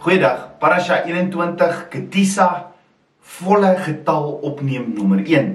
Goeiedag. 0.00 0.56
Parasha 0.56 1.02
21 1.04 1.90
Ketisa 1.92 2.72
volle 3.20 3.74
getal 3.84 4.30
opneem 4.48 4.94
nommer 4.96 5.18
1. 5.20 5.50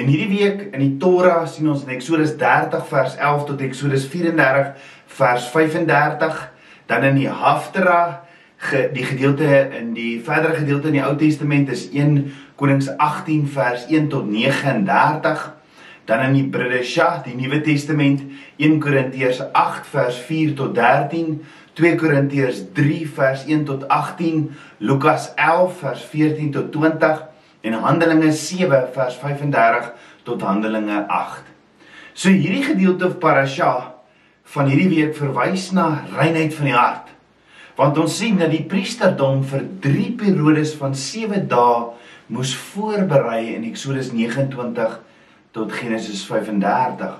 En 0.00 0.08
hierdie 0.08 0.30
week 0.30 0.62
in 0.70 0.80
die 0.80 0.94
Torah 0.96 1.42
sien 1.44 1.68
ons 1.68 1.82
in 1.84 1.92
Eksodus 1.92 2.32
30 2.40 2.86
vers 2.88 3.18
11 3.20 3.44
tot 3.50 3.60
Eksodus 3.60 4.06
34 4.08 4.72
vers 5.18 5.50
35, 5.52 6.40
dan 6.88 7.04
in 7.10 7.20
die 7.20 7.28
Haftara 7.28 8.22
die 8.96 9.04
gedeelte 9.04 9.50
in 9.76 9.92
die 9.92 10.22
verdere 10.24 10.62
gedeelte 10.62 10.88
in 10.88 10.96
die 10.96 11.04
Ou 11.04 11.12
Testament 11.20 11.68
is 11.68 11.90
1 11.92 12.32
Konings 12.56 12.88
18 12.96 13.44
vers 13.52 13.84
1 13.92 14.08
tot 14.08 14.24
39 14.24 15.50
dan 16.04 16.24
in 16.26 16.34
die 16.34 16.48
Bridesha 16.50 17.22
die 17.26 17.34
Nuwe 17.38 17.60
Testament 17.62 18.22
1 18.58 18.80
Korintiërs 18.82 19.42
8 19.52 19.86
vers 19.92 20.18
4 20.26 20.54
tot 20.58 20.74
13 20.74 21.42
2 21.78 21.94
Korintiërs 22.00 22.64
3 22.76 23.06
vers 23.16 23.44
1 23.48 23.64
tot 23.68 23.86
18 23.88 24.50
Lukas 24.78 25.30
11 25.34 25.78
vers 25.84 26.02
14 26.12 26.50
tot 26.50 26.72
20 26.72 27.22
en 27.62 27.78
Handelinge 27.86 28.32
7 28.32 28.82
vers 28.92 29.16
35 29.22 29.92
tot 30.28 30.42
Handelinge 30.42 31.04
8 31.06 31.50
So 32.12 32.28
hierdie 32.28 32.64
gedeelte 32.66 33.08
of 33.08 33.18
parasha 33.22 33.72
van 34.52 34.68
hierdie 34.68 34.90
week 34.92 35.16
verwys 35.16 35.70
na 35.72 36.04
reinheid 36.12 36.54
van 36.54 36.68
die 36.68 36.76
hart 36.76 37.12
want 37.78 37.98
ons 37.98 38.18
sien 38.20 38.36
dat 38.40 38.52
die 38.52 38.64
priesterdom 38.68 39.40
vir 39.48 39.64
3 39.84 40.10
periodes 40.20 40.74
van 40.76 40.92
7 40.98 41.46
dae 41.48 41.78
moes 42.32 42.52
voorberei 42.72 43.54
in 43.54 43.64
Eksodus 43.68 44.12
29 44.12 44.98
tot 45.52 45.72
Genesis 45.76 46.22
35. 46.24 47.18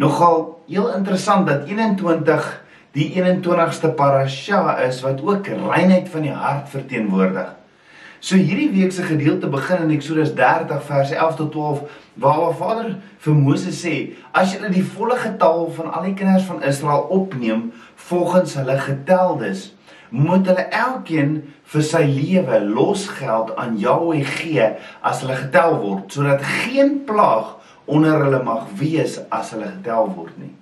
Nogal 0.00 0.62
heel 0.68 0.88
interessant 0.96 1.46
dat 1.46 1.68
21 1.68 2.63
die 2.94 3.10
21ste 3.10 3.90
parasha 3.98 4.78
is 4.86 5.00
wat 5.02 5.22
ook 5.22 5.48
reinheid 5.50 6.08
van 6.12 6.22
die 6.22 6.34
hart 6.34 6.68
verteenwoordig. 6.70 7.50
So 8.24 8.38
hierdie 8.40 8.70
week 8.72 8.92
se 8.94 9.02
gedeelte 9.04 9.50
begin 9.52 9.82
in 9.84 9.90
Eksodus 9.96 10.30
30 10.38 10.78
vers 10.86 11.10
11 11.10 11.34
tot 11.36 11.50
12 11.52 11.80
waar 12.14 12.38
waar 12.40 12.54
Vader 12.56 12.94
vir 13.26 13.34
Moses 13.34 13.82
sê 13.82 13.96
as 14.32 14.54
jy 14.54 14.70
die 14.72 14.86
volle 14.94 15.18
getal 15.20 15.66
van 15.76 15.90
al 15.90 16.06
die 16.06 16.14
kinders 16.16 16.46
van 16.48 16.62
Israel 16.62 17.04
opneem 17.18 17.66
volgens 18.06 18.54
hulle 18.60 18.78
geteldes 18.80 19.66
moet 20.14 20.46
hulle 20.46 20.64
elkeen 20.70 21.36
vir 21.74 21.86
sy 21.90 22.04
lewe 22.06 22.62
losgeld 22.64 23.56
aan 23.60 23.76
Jahwe 23.82 24.22
gee 24.38 24.72
as 25.02 25.20
hulle 25.24 25.36
getel 25.44 25.80
word 25.82 26.14
sodat 26.14 26.46
geen 26.64 27.00
plaag 27.08 27.56
onder 27.84 28.22
hulle 28.24 28.44
mag 28.46 28.70
wees 28.78 29.18
as 29.28 29.52
hulle 29.52 29.68
getel 29.68 30.14
word 30.14 30.38
nie. 30.38 30.54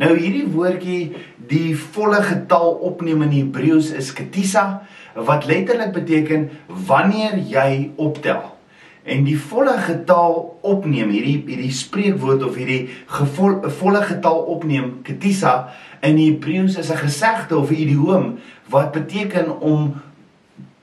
Nou 0.00 0.14
hierdie 0.16 0.46
woordjie 0.48 1.00
die 1.50 1.74
volle 1.76 2.22
getal 2.24 2.70
opneem 2.88 3.26
in 3.26 3.34
Hebreëus 3.34 3.90
is 4.00 4.14
ketisa 4.16 4.64
wat 5.28 5.44
letterlik 5.50 5.92
beteken 5.92 6.48
wanneer 6.88 7.36
jy 7.50 7.90
optel. 8.00 8.40
En 9.04 9.26
die 9.26 9.36
volle 9.36 9.74
getal 9.84 10.38
opneem 10.64 11.12
hierdie 11.12 11.36
hierdie 11.44 11.72
spreekwoord 11.74 12.46
of 12.46 12.56
hierdie 12.56 12.88
gevol, 13.12 13.58
volle 13.80 14.02
getal 14.08 14.40
opneem 14.54 15.00
ketisa 15.04 15.54
in 16.06 16.16
Hebreëus 16.20 16.78
is 16.80 16.90
'n 16.90 17.04
gesegde 17.04 17.58
of 17.58 17.70
'n 17.70 17.82
idioom 17.84 18.38
wat 18.70 18.92
beteken 18.92 19.60
om 19.60 20.00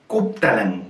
koptelling 0.08 0.84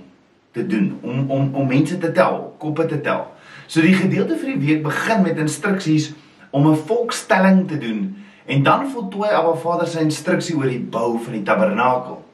te 0.52 0.66
doen, 0.66 0.98
om 1.02 1.30
om 1.30 1.54
om 1.54 1.68
mense 1.68 1.98
te 1.98 2.12
tel, 2.12 2.54
koppe 2.58 2.86
te 2.86 3.00
tel. 3.00 3.26
So 3.66 3.80
die 3.80 3.94
gedeelte 3.94 4.36
vir 4.36 4.52
die 4.52 4.66
week 4.66 4.82
begin 4.82 5.22
met 5.22 5.38
instruksies 5.38 6.12
om 6.50 6.68
'n 6.68 6.76
volkstelling 6.76 7.68
te 7.68 7.78
doen 7.78 8.24
en 8.46 8.62
dan 8.62 8.90
voltooi 8.90 9.30
Abba 9.30 9.54
Vader 9.54 9.86
sy 9.86 9.98
instruksie 9.98 10.56
oor 10.56 10.70
die 10.70 10.80
bou 10.80 11.18
van 11.24 11.32
die 11.32 11.42
tabernakel. 11.42 12.24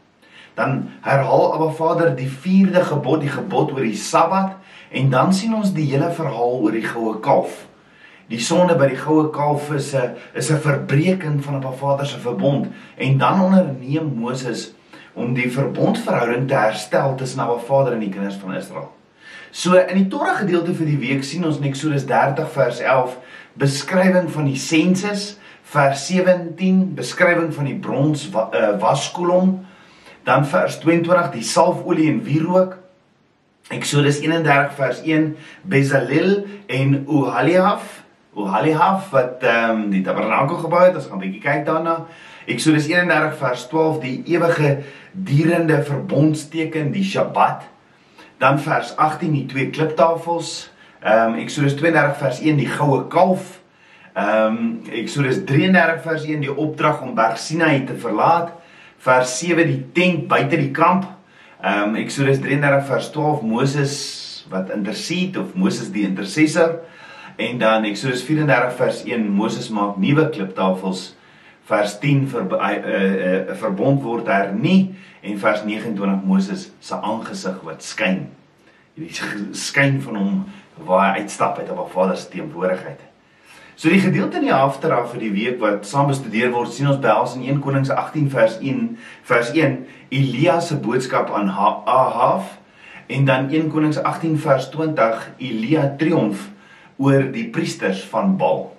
Dan 0.54 0.90
herhaal 1.00 1.54
Abba 1.54 1.70
Vader 1.70 2.16
die 2.16 2.30
4de 2.30 2.84
gebod, 2.84 3.20
die 3.20 3.32
gebod 3.34 3.72
oor 3.72 3.82
die 3.82 3.96
Sabbat 3.96 4.52
en 4.90 5.10
dan 5.10 5.34
sien 5.34 5.54
ons 5.54 5.72
die 5.74 5.90
hele 5.90 6.10
verhaal 6.10 6.60
oor 6.62 6.72
die 6.72 6.86
goue 6.86 7.18
kalf. 7.20 7.66
Die 8.30 8.40
sonde 8.40 8.76
by 8.78 8.86
die 8.88 9.00
goue 9.00 9.28
kalf 9.30 9.72
is 9.74 9.94
'n 9.94 10.14
is 10.34 10.50
'n 10.50 10.62
verbreeking 10.62 11.44
van 11.44 11.54
Abba 11.54 11.72
Vader 11.72 12.06
se 12.06 12.18
verbond 12.18 12.66
en 12.96 13.18
dan 13.18 13.40
onderneem 13.40 14.14
Moses 14.14 14.72
om 15.14 15.34
die 15.34 15.50
verbondverhouding 15.50 16.48
te 16.48 16.54
herstel 16.54 17.14
tussen 17.14 17.40
Abba 17.40 17.58
Vader 17.58 17.92
en 17.92 18.00
die 18.00 18.08
kinders 18.08 18.36
van 18.36 18.54
Israel. 18.54 18.90
So 19.50 19.74
in 19.74 19.96
die 19.96 20.08
Torah 20.08 20.36
gedeelte 20.36 20.74
vir 20.74 20.86
die 20.86 20.98
week 20.98 21.24
sien 21.24 21.44
ons 21.46 21.60
in 21.60 21.68
Eksodus 21.68 22.06
30 22.06 22.48
vers 22.50 22.80
11 22.80 23.18
beskrywing 23.60 24.30
van 24.30 24.48
die 24.50 24.58
sensus, 24.58 25.34
vers 25.74 26.06
17 26.06 26.94
beskrywing 26.94 27.52
van 27.54 27.68
die 27.68 27.78
brons 27.78 28.28
wa, 28.34 28.48
uh, 28.52 28.74
waskolom, 28.82 29.60
dan 30.24 30.46
vers 30.48 30.78
22 30.82 31.30
die 31.34 31.44
salfolie 31.44 32.08
en 32.12 32.22
wierook. 32.24 32.78
Eksodus 33.72 34.20
31 34.20 34.74
vers 34.76 35.00
1 35.02 35.36
Bezalel 35.62 36.44
en 36.66 37.04
Oholiab, 37.08 37.84
Oholiab 38.34 39.08
wat 39.12 39.44
ehm 39.46 39.70
um, 39.70 39.90
die 39.92 40.02
tabernakel 40.04 40.58
gebou 40.64 40.82
het, 40.84 40.96
ons 40.98 41.06
gaan 41.06 41.18
'n 41.18 41.24
bietjie 41.24 41.40
kyk 41.40 41.64
daarna. 41.66 42.06
Eksodus 42.46 42.88
31 42.90 43.38
vers 43.38 43.66
12 43.68 44.00
die 44.00 44.22
ewige 44.34 44.82
dierende 45.12 45.82
verbondsteken, 45.82 46.92
die 46.92 47.04
Shabbat. 47.04 47.62
Dan 48.38 48.60
vers 48.60 48.96
18 48.96 49.32
die 49.32 49.46
twee 49.46 49.70
kliptafels. 49.70 50.73
Ehm 51.04 51.34
um, 51.34 51.38
Eksodus 51.38 51.74
32 51.76 52.16
vers 52.16 52.38
1 52.40 52.56
die 52.56 52.68
goue 52.68 53.02
kalf. 53.12 53.60
Ehm 54.16 54.56
um, 54.56 54.92
Eksodus 54.92 55.42
33 55.44 56.00
vers 56.00 56.22
1 56.24 56.40
die 56.40 56.52
opdrag 56.52 57.02
om 57.04 57.12
Berg 57.14 57.36
Sinai 57.38 57.84
te 57.84 57.96
verlaat. 58.00 58.54
Vers 59.04 59.34
7 59.42 59.66
die 59.68 59.82
tent 59.92 60.24
buite 60.30 60.56
die 60.56 60.70
kamp. 60.72 61.04
Ehm 61.60 61.90
um, 61.90 61.98
Eksodus 62.00 62.40
33 62.40 62.86
vers 62.88 63.10
12 63.12 63.42
Moses 63.42 63.92
wat 64.48 64.72
intercede 64.72 65.42
of 65.42 65.52
Moses 65.54 65.92
die 65.92 66.06
intercessor. 66.08 66.78
En 67.36 67.60
dan 67.60 67.84
Eksodus 67.84 68.24
34 68.24 68.72
vers 68.80 69.04
1 69.04 69.28
Moses 69.28 69.68
maak 69.68 70.00
nuwe 70.00 70.30
kliptafels. 70.32 71.10
Vers 71.68 71.98
10 72.00 72.28
vir 72.32 72.48
'n 72.48 72.52
uh, 72.54 72.60
uh, 72.60 73.48
uh, 73.50 73.54
verbond 73.60 74.00
word 74.02 74.26
hernie 74.32 74.94
en 75.20 75.38
vers 75.38 75.64
29 75.64 76.24
Moses 76.24 76.70
se 76.80 76.96
aangesig 76.96 77.60
wat 77.60 77.84
skyn. 77.84 78.28
Hierdie 78.94 79.52
skyn 79.52 80.00
van 80.00 80.16
hom 80.16 80.44
waar 80.76 81.14
hy 81.14 81.20
uitstap 81.20 81.58
uit 81.58 81.70
op 81.70 81.86
'n 81.86 81.92
Vader 81.92 82.16
se 82.16 82.28
teenwoordigheid. 82.28 83.00
So 83.74 83.88
die 83.88 84.00
gedeelte 84.00 84.36
in 84.36 84.42
die 84.46 84.54
Haftara 84.54 85.00
vir 85.10 85.20
die 85.20 85.32
week 85.34 85.60
wat 85.60 85.86
saam 85.86 86.06
bestudeer 86.06 86.52
word, 86.54 86.72
sien 86.72 86.86
ons 86.86 87.00
behels 87.02 87.34
in 87.34 87.42
1 87.42 87.60
Konings 87.60 87.90
18 87.90 88.30
vers 88.30 88.58
1 88.62 88.98
vers 89.22 89.50
1 89.50 89.86
Elia 90.14 90.60
se 90.60 90.76
boodskap 90.76 91.32
aan 91.34 91.50
Ahab 91.50 92.44
en 93.06 93.24
dan 93.24 93.50
1 93.50 93.70
Konings 93.72 93.98
18 93.98 94.38
vers 94.38 94.70
20 94.70 95.30
Elia 95.38 95.88
triomf 95.98 96.48
oor 96.96 97.26
die 97.34 97.48
priesters 97.50 98.04
van 98.04 98.36
Baal. 98.38 98.70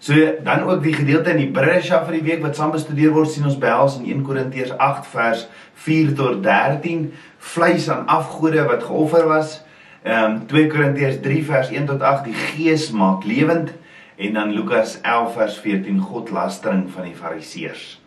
So 0.00 0.16
dan 0.44 0.62
ook 0.64 0.82
die 0.82 0.96
gedeelte 0.96 1.34
in 1.34 1.42
die 1.42 1.52
Bresha 1.52 2.00
vir 2.06 2.16
die 2.16 2.24
week 2.24 2.40
wat 2.40 2.56
saam 2.56 2.72
bestudeer 2.72 3.12
word, 3.12 3.28
sien 3.28 3.44
ons 3.44 3.58
behels 3.60 3.98
in 4.00 4.06
1 4.08 4.22
Korintiërs 4.24 4.72
8 4.80 5.10
vers 5.12 5.42
4 5.84 6.14
tot 6.16 6.40
13 6.42 7.10
vleis 7.52 7.90
aan 7.92 8.06
afgode 8.08 8.64
wat 8.64 8.88
geoffer 8.88 9.28
was. 9.28 9.58
Ehm 10.02 10.24
um, 10.24 10.46
2 10.48 10.66
Korintiërs 10.72 11.20
3 11.20 11.44
vers 11.44 11.68
1 11.68 11.86
tot 11.86 12.00
8 12.00 12.24
die 12.24 12.34
gees 12.34 12.88
maak 12.96 13.24
lewend 13.28 13.74
en 14.16 14.32
dan 14.32 14.52
Lukas 14.56 14.94
11 15.02 15.34
vers 15.34 15.58
14 15.60 15.98
godlastering 16.00 16.86
van 16.92 17.04
die 17.04 17.16
fariseërs. 17.16 18.00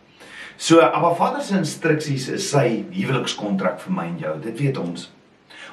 So 0.56 0.80
Abba 0.82 1.12
Vader 1.14 1.42
se 1.42 1.54
instruksies 1.58 2.26
is 2.34 2.48
sy 2.50 2.82
huwelikskontrak 2.94 3.78
vir 3.82 3.94
my 3.94 4.08
en 4.10 4.18
jou. 4.22 4.34
Dit 4.42 4.58
weet 4.58 4.78
ons. 4.82 5.06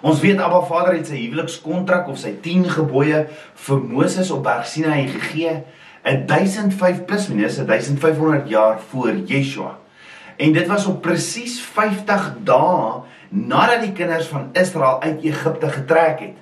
Ons 0.02 0.22
weet 0.22 0.42
Abba 0.42 0.62
Vader 0.70 1.00
het 1.00 1.10
sy 1.10 1.24
huwelikskontrak 1.24 2.10
of 2.10 2.22
sy 2.22 2.36
10 2.46 2.70
gebooie 2.78 3.24
vir 3.66 3.82
Moses 3.82 4.30
op 4.34 4.44
Berg 4.46 4.70
Sinai 4.70 5.08
gegee 5.10 5.60
1005 6.06 7.06
plus 7.10 7.28
minus 7.34 7.58
1500 7.62 8.50
jaar 8.50 8.78
voor 8.92 9.18
Yeshua. 9.26 9.80
En 10.38 10.54
dit 10.54 10.70
was 10.70 10.86
op 10.86 11.02
presies 11.02 11.58
50 11.62 12.30
dae 12.46 13.02
nadat 13.32 13.86
die 13.86 13.94
kinders 13.96 14.28
van 14.28 14.50
Israel 14.60 15.02
uit 15.02 15.24
Egipte 15.24 15.70
getrek 15.72 16.20
het. 16.20 16.40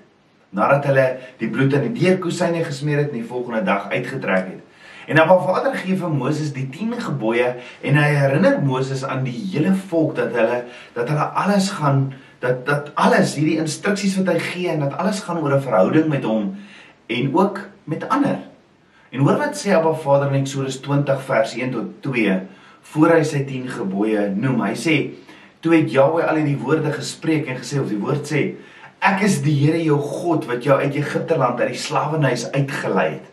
Nadat 0.50 0.88
hulle 0.89 1.06
die 1.38 1.50
bloed 1.50 1.74
aan 1.77 1.86
die 1.86 2.01
deurkusyne 2.01 2.63
gesmeer 2.65 3.03
het 3.03 3.12
en 3.13 3.21
die 3.21 3.30
volgende 3.30 3.62
dag 3.63 3.91
uitgetrek 3.91 4.47
het. 4.50 4.65
En 5.09 5.18
wat 5.18 5.45
Vader 5.45 5.74
gee 5.77 5.97
vir 5.97 6.09
Moses 6.13 6.51
die 6.53 6.68
10 6.69 6.97
gebooie 7.01 7.53
en 7.81 7.95
hy 7.97 8.09
herinner 8.13 8.59
Moses 8.62 9.03
aan 9.06 9.24
die 9.25 9.38
hele 9.53 9.74
volk 9.89 10.15
dat 10.18 10.33
hulle 10.38 10.63
dat 10.97 11.09
hulle 11.09 11.30
alles 11.44 11.69
gaan 11.77 12.12
dat 12.41 12.65
dat 12.65 12.91
alles 12.94 13.33
hierdie 13.38 13.57
instruksies 13.62 14.18
wat 14.19 14.30
hy 14.33 14.38
gee 14.51 14.69
en 14.69 14.86
dat 14.86 14.97
alles 15.01 15.24
gaan 15.25 15.41
oor 15.41 15.56
'n 15.57 15.65
verhouding 15.65 16.07
met 16.09 16.24
hom 16.24 16.56
en 17.07 17.33
ook 17.33 17.59
met 17.83 18.09
ander. 18.09 18.38
En 19.09 19.19
hoor 19.25 19.38
wat 19.38 19.57
sê 19.57 19.74
Abba 19.74 19.94
Vader 19.94 20.30
in 20.33 20.41
Eksodus 20.41 20.80
20 20.80 21.21
vers 21.21 21.56
1 21.57 21.71
tot 21.71 22.01
2 22.01 22.39
voor 22.81 23.09
hy 23.09 23.24
sy 23.24 23.44
10 23.45 23.68
gebooie 23.68 24.30
noem. 24.36 24.62
Hy 24.62 24.75
sê: 24.75 24.95
"Toe 25.60 25.76
het 25.76 25.92
Jahwe 25.92 26.26
al 26.26 26.36
hierdie 26.36 26.58
woorde 26.58 26.92
gespreek 26.92 27.48
en 27.48 27.58
gesê 27.58 27.80
of 27.80 27.90
die 27.90 28.00
woord 28.00 28.28
sê: 28.28 28.56
Ek 29.00 29.22
is 29.22 29.42
die 29.42 29.56
Here 29.56 29.84
jou 29.84 30.00
God 30.00 30.46
wat 30.46 30.64
jou 30.64 30.80
uit 30.80 30.96
Egipte 30.96 31.38
land 31.38 31.60
uit 31.60 31.74
die 31.74 31.78
slawehuis 31.78 32.52
uitgelei 32.52 33.10
het." 33.10 33.28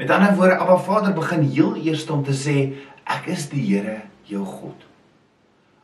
Met 0.00 0.10
ander 0.10 0.34
woorde, 0.34 0.56
Abba 0.56 0.76
Vader 0.76 1.12
begin 1.12 1.42
heel 1.42 1.76
eers 1.76 2.06
om 2.10 2.24
te 2.24 2.32
sê: 2.32 2.72
"Ek 3.04 3.26
is 3.26 3.48
die 3.48 3.60
Here 3.60 4.00
jou 4.24 4.44
God." 4.44 4.86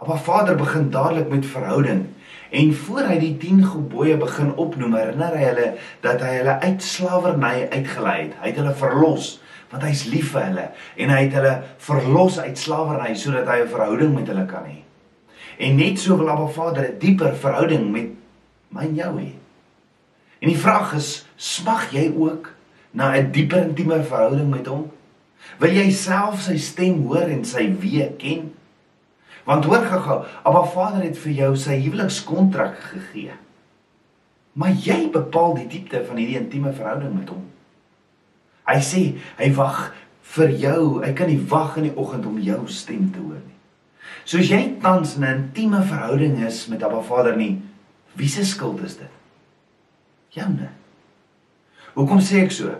Abba 0.00 0.17
Vader 0.17 0.56
begin 0.56 0.90
dadelik 0.90 1.28
met 1.28 1.46
verhouding. 1.46 2.06
En 2.50 2.75
voor 2.75 3.08
hy 3.11 3.19
die 3.19 3.37
10 3.37 3.64
gebooie 3.64 4.17
begin 4.17 4.55
opnoem, 4.55 4.94
herinner 4.94 5.37
hy 5.37 5.44
hulle 5.44 5.69
dat 6.05 6.20
hy 6.23 6.38
hulle 6.38 6.56
uit 6.62 6.82
slawerny 6.82 7.69
uitgelei 7.73 8.17
het. 8.23 8.38
Hy 8.40 8.52
het 8.52 8.62
hulle 8.62 8.75
verlos 8.75 9.34
want 9.67 9.82
hy's 9.82 10.05
lief 10.06 10.31
vir 10.31 10.44
hulle 10.46 10.67
en 11.02 11.11
hy 11.11 11.23
het 11.25 11.34
hulle 11.40 11.55
verlos 11.82 12.38
uit 12.38 12.58
slawerny 12.61 13.17
sodat 13.19 13.49
hy 13.50 13.61
'n 13.64 13.73
verhouding 13.73 14.14
met 14.14 14.28
hulle 14.31 14.46
kan 14.46 14.64
hê. 14.64 14.85
En 15.56 15.76
net 15.76 15.98
so 16.00 16.16
wil 16.16 16.30
Abba 16.30 16.46
Vader 16.46 16.92
'n 16.92 16.98
dieper 16.98 17.36
verhouding 17.36 17.90
met 17.90 18.10
my 18.68 18.82
en 18.82 18.94
jou 18.94 19.20
hê. 19.20 19.32
En 20.38 20.48
die 20.48 20.58
vraag 20.58 20.94
is, 20.94 21.26
smag 21.36 21.90
jy 21.92 22.12
ook 22.16 22.52
na 22.90 23.16
'n 23.16 23.30
dieper 23.32 23.62
intieme 23.62 24.02
verhouding 24.02 24.50
met 24.50 24.66
hom? 24.66 24.90
Wil 25.58 25.72
jy 25.72 25.90
self 25.90 26.40
sy 26.40 26.56
stem 26.58 27.06
hoor 27.06 27.28
en 27.30 27.44
sy 27.44 27.68
weë 27.80 28.16
ken? 28.18 28.52
Want 29.44 29.64
hoor 29.64 29.84
gou-gou, 29.84 30.24
Abba 30.42 30.64
Vader 30.64 31.02
het 31.02 31.18
vir 31.18 31.32
jou 31.32 31.56
sy 31.56 31.78
huwelikskontrak 31.80 32.78
gegee. 32.78 33.32
Maar 34.52 34.70
jy 34.70 35.10
bepaal 35.12 35.54
die 35.54 35.68
diepte 35.70 36.04
van 36.04 36.16
hierdie 36.16 36.40
intieme 36.40 36.72
verhouding 36.72 37.14
met 37.14 37.28
hom. 37.28 37.44
Hy 38.66 38.80
sê 38.82 39.02
hy 39.38 39.50
wag 39.54 39.94
vir 40.34 40.50
jou. 40.50 40.80
Hy 41.04 41.12
kan 41.16 41.30
nie 41.30 41.40
wag 41.48 41.76
in 41.76 41.90
die 41.90 41.96
oggend 41.96 42.26
om 42.26 42.40
jou 42.42 42.62
stem 42.72 43.10
te 43.14 43.22
hoor 43.22 43.38
nie. 43.38 43.55
Soos 44.24 44.48
jy 44.48 44.76
tans 44.82 45.16
in 45.16 45.24
'n 45.24 45.34
intieme 45.34 45.82
verhouding 45.82 46.44
is 46.46 46.66
met 46.66 46.82
Abba 46.82 47.00
Vader 47.00 47.36
nie, 47.36 47.62
wie 48.12 48.28
se 48.28 48.44
skuld 48.44 48.82
is 48.84 48.96
dit? 48.96 49.12
Joune. 50.28 50.68
Hoekom 51.94 52.20
sê 52.20 52.44
ek 52.44 52.50
so? 52.50 52.70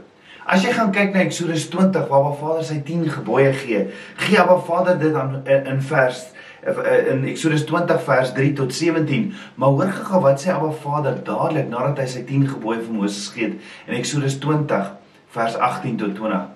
As 0.47 0.63
jy 0.63 0.73
gaan 0.73 0.93
kyk 0.93 1.13
na 1.13 1.21
Eksodus 1.21 1.69
20 1.69 2.09
waar 2.09 2.25
Abba 2.25 2.37
Vader 2.37 2.65
sy 2.65 2.81
10 2.85 3.09
gebooie 3.09 3.53
gee, 3.53 3.89
gee 4.17 4.41
Abba 4.41 4.59
Vader 4.59 4.99
dit 4.99 5.15
aan 5.15 5.43
in, 5.47 5.67
in 5.67 5.83
vers 5.83 6.27
Eh, 6.67 7.13
in 7.13 7.25
Eksodus 7.25 7.65
20 7.65 8.03
vers 8.03 8.33
3 8.33 8.53
tot 8.53 8.75
17. 8.75 9.35
Maar 9.55 9.69
hoor 9.69 9.93
gou 9.93 10.21
wat 10.21 10.43
sê 10.43 10.51
Abba 10.51 10.73
Vader 10.73 11.19
dadelik 11.25 11.69
nadat 11.71 12.01
hy 12.03 12.07
sy 12.11 12.23
10 12.27 12.49
gebooie 12.57 12.81
vir 12.83 12.95
Moses 12.95 13.29
gegee 13.31 13.53
het 13.53 13.87
in 13.87 13.99
Eksodus 14.01 14.39
20 14.43 14.89
vers 15.37 15.55
18 15.55 16.01
tot 16.01 16.17
20. 16.19 16.56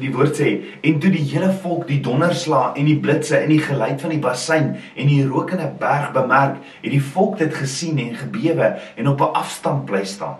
Die 0.00 0.10
woord 0.14 0.36
sê 0.38 0.50
en 0.82 0.98
toe 1.00 1.10
die 1.14 1.22
hele 1.30 1.52
volk 1.62 1.86
die 1.86 2.00
donderslae 2.02 2.72
en 2.80 2.88
die 2.88 2.98
blitse 3.00 3.36
en 3.38 3.52
die 3.52 3.62
geluid 3.62 4.00
van 4.02 4.10
die 4.10 4.22
bassein 4.22 4.72
en 4.96 5.10
die 5.10 5.22
rokende 5.26 5.68
berg 5.78 6.12
bemerk, 6.12 6.58
het 6.82 6.90
die 6.90 7.02
volk 7.02 7.38
dit 7.38 7.54
gesien 7.54 7.98
en 8.02 8.16
gebewe 8.18 8.74
en 8.96 9.08
op 9.08 9.20
'n 9.20 9.36
afstand 9.42 9.84
bly 9.84 10.04
staan. 10.04 10.38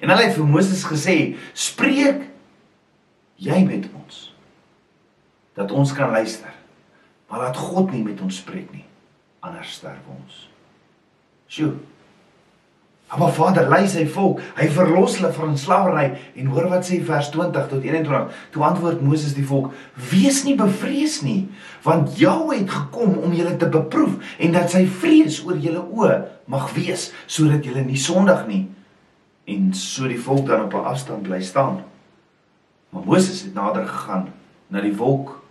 En 0.00 0.08
hulle 0.08 0.22
het 0.22 0.34
vir 0.34 0.46
Moses 0.46 0.84
gesê: 0.84 1.36
"Spreek 1.52 2.28
jy 3.36 3.64
met 3.64 3.88
ons 3.94 4.34
dat 5.54 5.72
ons 5.72 5.92
kan 5.92 6.10
luister." 6.10 6.54
Maar 7.28 7.38
laat 7.38 7.56
God 7.56 7.90
nie 7.92 8.02
met 8.02 8.20
ons 8.20 8.36
spreek 8.36 8.72
nie. 8.72 8.84
Anders 9.40 9.72
sterf 9.72 10.06
ons. 10.08 10.48
Sjoe. 11.46 11.74
Maar 13.16 13.32
Vader 13.32 13.68
lei 13.68 13.86
sy 13.88 14.02
volk, 14.12 14.42
hy 14.58 14.66
verlos 14.68 15.14
hulle 15.16 15.30
van 15.32 15.54
slawerny 15.56 16.10
en 16.36 16.50
hoor 16.52 16.66
wat 16.68 16.84
sê 16.84 16.98
vers 17.04 17.30
20 17.32 17.70
tot 17.70 17.86
21. 17.86 18.34
Toe 18.52 18.64
antwoord 18.68 19.00
Moses 19.00 19.32
die 19.32 19.46
volk: 19.48 19.70
"Wees 20.10 20.42
nie 20.44 20.56
bevrees 20.58 21.22
nie, 21.24 21.48
want 21.86 22.18
Jahwe 22.20 22.58
het 22.58 22.70
gekom 22.70 23.16
om 23.24 23.32
julle 23.32 23.56
te 23.56 23.68
beproef 23.72 24.36
en 24.38 24.52
dat 24.52 24.70
sy 24.70 24.84
vrees 24.86 25.40
oor 25.46 25.56
julle 25.56 25.86
oë 25.88 26.20
mag 26.52 26.68
wees 26.76 27.08
sodat 27.26 27.64
julle 27.64 27.84
nie 27.84 27.96
sondig 27.96 28.44
nie." 28.46 28.66
En 29.48 29.72
so 29.72 30.08
die 30.08 30.20
volk 30.20 30.46
dan 30.46 30.68
op 30.68 30.74
'n 30.74 30.84
afstand 30.92 31.22
bly 31.22 31.40
staan. 31.42 31.84
Maar 32.90 33.02
Moses 33.04 33.42
het 33.42 33.54
nader 33.54 33.88
gegaan 33.88 34.32
na 34.68 34.80
die 34.80 34.96
wolk 34.96 35.42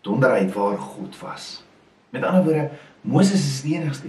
donderheid 0.00 0.52
waar 0.52 0.78
God 0.78 1.18
was. 1.18 1.64
Met 2.10 2.22
ander 2.22 2.44
woorde, 2.44 2.70
Moses 3.00 3.46
is 3.46 3.62
die 3.62 3.74
enigste. 3.74 4.08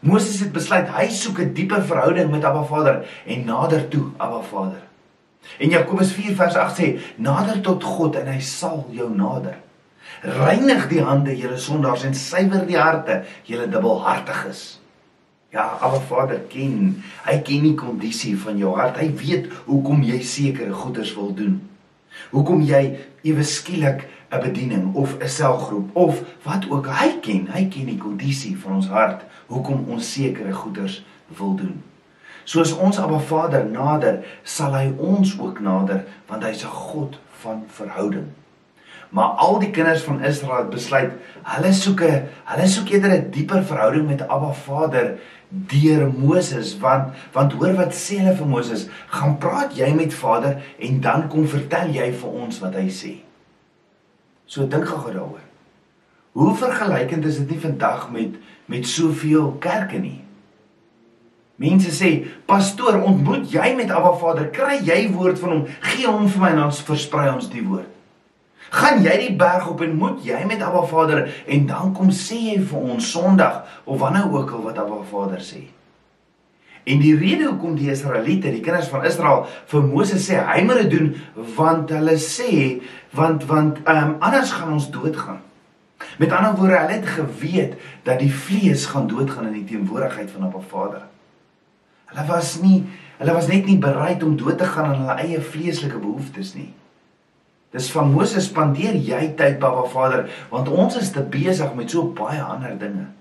Moses 0.00 0.40
het 0.40 0.52
besluit 0.52 0.88
hy 0.94 1.08
soek 1.10 1.40
'n 1.40 1.52
dieper 1.54 1.82
verhouding 1.82 2.30
met 2.30 2.44
Abba 2.44 2.62
Vader 2.62 3.06
en 3.26 3.44
nader 3.44 3.88
toe 3.88 4.04
Abba 4.16 4.40
Vader. 4.40 4.82
En 5.58 5.70
Jakobus 5.70 6.12
4 6.12 6.34
vers 6.34 6.54
8 6.54 6.76
sê: 6.78 6.98
"Nader 7.16 7.60
tot 7.60 7.84
God 7.84 8.16
en 8.16 8.26
hy 8.26 8.40
sal 8.40 8.86
jou 8.90 9.14
nader. 9.14 9.58
Reinig 10.22 10.88
die 10.88 11.02
hande, 11.02 11.36
julle 11.36 11.58
sondaars, 11.58 12.04
en 12.04 12.14
suiwer 12.14 12.66
die 12.66 12.78
harte, 12.78 13.24
julle 13.42 13.68
dubbelhartiges." 13.68 14.80
Ja, 15.50 15.78
Abba 15.80 16.00
Vader 16.00 16.40
ken. 16.48 17.02
Hy 17.24 17.38
ken 17.40 17.62
die 17.62 17.74
kondisie 17.74 18.38
van 18.38 18.58
jou 18.58 18.74
hart. 18.76 18.98
Hy 19.00 19.14
weet 19.16 19.48
hoekom 19.64 20.02
jy 20.02 20.20
sekere 20.22 20.72
goeders 20.72 21.14
wil 21.14 21.34
doen. 21.34 21.68
Hoekom 22.30 22.60
jy 22.62 22.98
ewe 23.22 23.42
skielik 23.42 24.04
'n 24.30 24.40
bediening 24.40 24.94
of 24.94 25.16
'n 25.18 25.28
selgroep 25.28 25.96
of 25.96 26.22
wat 26.42 26.70
ook 26.70 26.86
hy 26.86 27.18
ken, 27.20 27.46
hy 27.50 27.64
ken 27.68 27.86
die 27.86 27.98
kondisie 27.98 28.58
van 28.58 28.74
ons 28.74 28.88
hart 28.88 29.22
hoekom 29.46 29.84
ons 29.88 30.12
sekere 30.12 30.52
goeders 30.52 31.04
wil 31.26 31.54
doen. 31.54 31.82
Soos 32.44 32.72
ons 32.72 32.98
Abba 32.98 33.18
Vader 33.18 33.64
nader, 33.64 34.24
sal 34.42 34.72
hy 34.72 34.92
ons 34.96 35.38
ook 35.38 35.60
nader 35.60 36.04
want 36.26 36.44
hy's 36.44 36.64
'n 36.64 36.68
God 36.68 37.18
van 37.40 37.64
verhouding. 37.66 38.28
Maar 39.08 39.28
al 39.28 39.58
die 39.58 39.70
kinders 39.70 40.02
van 40.02 40.22
Israel 40.22 40.56
het 40.56 40.70
besluit, 40.70 41.12
hulle 41.42 41.72
soek 41.72 42.00
'n 42.00 42.28
hulle 42.44 42.68
soek 42.68 42.88
eerder 42.88 43.12
'n 43.12 43.30
dieper 43.30 43.64
verhouding 43.64 44.06
met 44.06 44.28
Abba 44.28 44.52
Vader 44.52 45.18
deur 45.50 46.12
Moses 46.12 46.78
want 46.78 47.14
want 47.32 47.52
hoor 47.52 47.74
wat 47.74 47.94
sê 47.94 48.18
hulle 48.18 48.36
vir 48.36 48.46
Moses, 48.46 48.88
gaan 49.06 49.38
praat 49.38 49.76
jy 49.76 49.94
met 49.94 50.14
Vader 50.14 50.62
en 50.78 51.00
dan 51.00 51.28
kom 51.28 51.48
vertel 51.48 51.88
jy 51.88 52.12
vir 52.12 52.30
ons 52.30 52.58
wat 52.58 52.74
hy 52.74 52.88
sê. 52.88 53.27
So 54.48 54.64
dink 54.66 54.88
gou 54.88 55.12
daaroor. 55.12 55.44
Hoe 56.38 56.54
vergelykend 56.56 57.26
is 57.28 57.42
dit 57.42 57.50
nie 57.50 57.60
vandag 57.60 58.08
met 58.14 58.40
met 58.68 58.86
soveel 58.86 59.54
kerke 59.60 59.98
nie? 59.98 60.24
Mense 61.56 61.90
sê, 61.90 62.26
"Pastoor, 62.46 63.02
ontmoet 63.02 63.50
jy 63.50 63.74
met 63.76 63.90
Abba 63.90 64.12
Vader, 64.16 64.50
kry 64.50 64.78
jy 64.84 65.10
woord 65.12 65.38
van 65.38 65.50
hom, 65.50 65.66
gee 65.80 66.06
hom 66.06 66.28
vir 66.28 66.40
my 66.40 66.48
en 66.48 66.56
dan 66.56 66.72
versprei 66.72 67.34
ons 67.34 67.50
die 67.50 67.62
woord." 67.62 67.88
Gaan 68.70 69.02
jy 69.02 69.16
die 69.28 69.36
berg 69.36 69.68
op 69.68 69.80
en 69.80 69.96
moet 69.96 70.24
jy 70.24 70.44
met 70.44 70.62
Abba 70.62 70.82
Vader 70.82 71.28
en 71.46 71.66
dan 71.66 71.94
kom 71.94 72.10
sê 72.10 72.36
jy 72.52 72.60
vir 72.60 72.78
ons 72.78 73.10
Sondag 73.10 73.64
of 73.84 73.98
wanneer 73.98 74.32
ook 74.32 74.50
al 74.50 74.62
wat 74.62 74.78
Abba 74.78 75.02
Vader 75.02 75.40
sê. 75.40 75.77
En 76.88 77.02
die 77.02 77.16
rede 77.16 77.44
hoekom 77.50 77.74
die 77.76 77.90
Israeliete, 77.92 78.52
die 78.54 78.62
kinders 78.64 78.88
van 78.88 79.04
Israel 79.04 79.42
vir 79.68 79.84
Moses 79.84 80.24
sê 80.28 80.38
hy 80.40 80.62
moet 80.64 80.86
dit 80.86 80.94
doen 80.94 81.10
want 81.58 81.92
hulle 81.92 82.16
sê 82.22 82.52
want 83.16 83.44
want 83.50 83.82
um, 83.84 84.16
anders 84.24 84.54
gaan 84.56 84.72
ons 84.78 84.88
doodgaan. 84.94 85.42
Met 86.18 86.32
ander 86.32 86.54
woorde, 86.56 86.78
hulle 86.78 86.96
het 86.96 87.10
geweet 87.18 87.76
dat 88.08 88.22
die 88.22 88.32
vlees 88.32 88.86
gaan 88.86 89.08
doodgaan 89.10 89.50
in 89.50 89.58
die 89.60 89.68
teenwoordigheid 89.74 90.30
van 90.30 90.48
'n 90.48 90.64
Vader. 90.70 91.04
Hulle 92.08 92.26
was 92.26 92.60
nie 92.62 92.86
hulle 93.18 93.34
was 93.34 93.48
net 93.50 93.66
nie 93.66 93.78
bereid 93.78 94.22
om 94.22 94.36
dood 94.36 94.58
te 94.58 94.64
gaan 94.64 94.84
aan 94.84 95.00
hulle 95.02 95.20
eie 95.26 95.40
vleeslike 95.40 95.98
behoeftes 95.98 96.54
nie. 96.54 96.72
Dis 97.70 97.90
van 97.90 98.12
Moses 98.12 98.44
spandeer 98.48 98.94
jy 98.94 99.34
tyd 99.36 99.58
by 99.60 99.66
'n 99.66 99.90
Vader 99.92 100.30
want 100.50 100.68
ons 100.68 100.96
is 100.96 101.10
te 101.10 101.20
besig 101.20 101.74
met 101.74 101.90
so 101.90 102.02
baie 102.02 102.40
ander 102.42 102.78
dinge. 102.78 103.17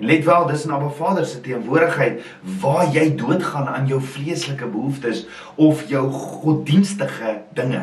Let 0.00 0.24
wel, 0.24 0.46
dis 0.46 0.64
in 0.64 0.72
Abba 0.72 0.88
Vader 0.88 1.26
se 1.28 1.40
teenwoordigheid 1.44 2.22
waar 2.60 2.88
jy 2.88 3.10
doodgaan 3.20 3.68
aan 3.68 3.86
jou 3.86 4.00
vleeslike 4.00 4.66
behoeftes 4.72 5.26
of 5.60 5.82
jou 5.92 6.06
goddienstige 6.10 7.42
dinge. 7.52 7.82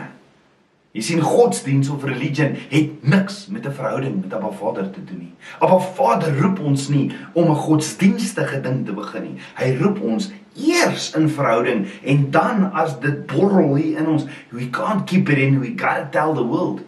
Jy 0.97 1.03
sien 1.05 1.21
godsdiens 1.21 1.91
of 1.93 2.07
religion 2.09 2.55
het 2.71 3.05
niks 3.05 3.45
met 3.53 3.67
'n 3.69 3.77
verhouding 3.77 4.21
met 4.21 4.33
Abba 4.33 4.49
Vader 4.49 4.89
te 4.89 5.03
doen 5.03 5.19
nie. 5.19 5.33
Abba 5.59 5.77
Vader 5.79 6.39
roep 6.41 6.59
ons 6.59 6.87
nie 6.87 7.11
om 7.33 7.51
'n 7.51 7.55
godsdienstige 7.55 8.61
ding 8.61 8.85
te 8.85 8.93
begin 8.93 9.23
nie. 9.23 9.37
Hy 9.55 9.77
roep 9.81 10.01
ons 10.01 10.31
eers 10.55 11.13
in 11.13 11.29
verhouding 11.29 11.87
en 12.03 12.31
dan 12.31 12.73
as 12.73 12.99
dit 12.99 13.25
borrel 13.25 13.75
hier 13.75 13.97
in 13.97 14.07
ons, 14.07 14.25
we 14.49 14.69
can't 14.69 15.05
keep 15.05 15.29
it 15.29 15.37
in, 15.37 15.59
we 15.59 15.73
got 15.75 15.95
to 15.95 16.07
tell 16.09 16.33
the 16.33 16.45
world. 16.45 16.81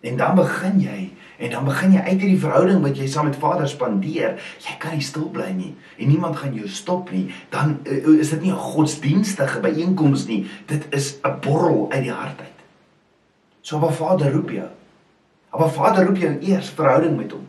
En 0.00 0.16
dan 0.16 0.34
begin 0.34 0.80
jy 0.80 1.10
En 1.38 1.50
dan 1.50 1.64
begin 1.64 1.92
jy 1.94 2.00
uit 2.02 2.20
hierdie 2.20 2.40
verhouding 2.42 2.80
wat 2.82 2.96
jy 2.98 3.06
saam 3.06 3.28
met 3.28 3.36
Vader 3.38 3.68
spandeer, 3.70 4.40
jy 4.58 4.74
kan 4.82 4.96
nie 4.98 5.04
stil 5.06 5.28
bly 5.30 5.52
nie 5.54 5.70
en 5.98 6.10
niemand 6.10 6.36
gaan 6.40 6.54
jou 6.54 6.66
stop 6.70 7.12
nie. 7.14 7.28
Dan 7.54 7.76
uh, 7.86 8.18
is 8.18 8.32
dit 8.34 8.42
nie 8.42 8.50
'n 8.50 8.64
godsdienstige 8.74 9.60
byeenkoms 9.62 10.26
nie. 10.26 10.46
Dit 10.66 10.86
is 10.90 11.14
'n 11.22 11.38
borrel 11.40 11.86
uit 11.90 12.02
die 12.02 12.12
hart 12.12 12.40
uit. 12.40 12.58
So 13.60 13.76
Abba 13.76 13.90
Vader 13.90 14.32
roep 14.32 14.50
jou. 14.50 14.66
Abba 15.50 15.68
Vader 15.68 16.04
roep 16.06 16.16
jou 16.16 16.38
eers 16.40 16.68
verhouding 16.68 17.16
met 17.16 17.32
hom. 17.32 17.46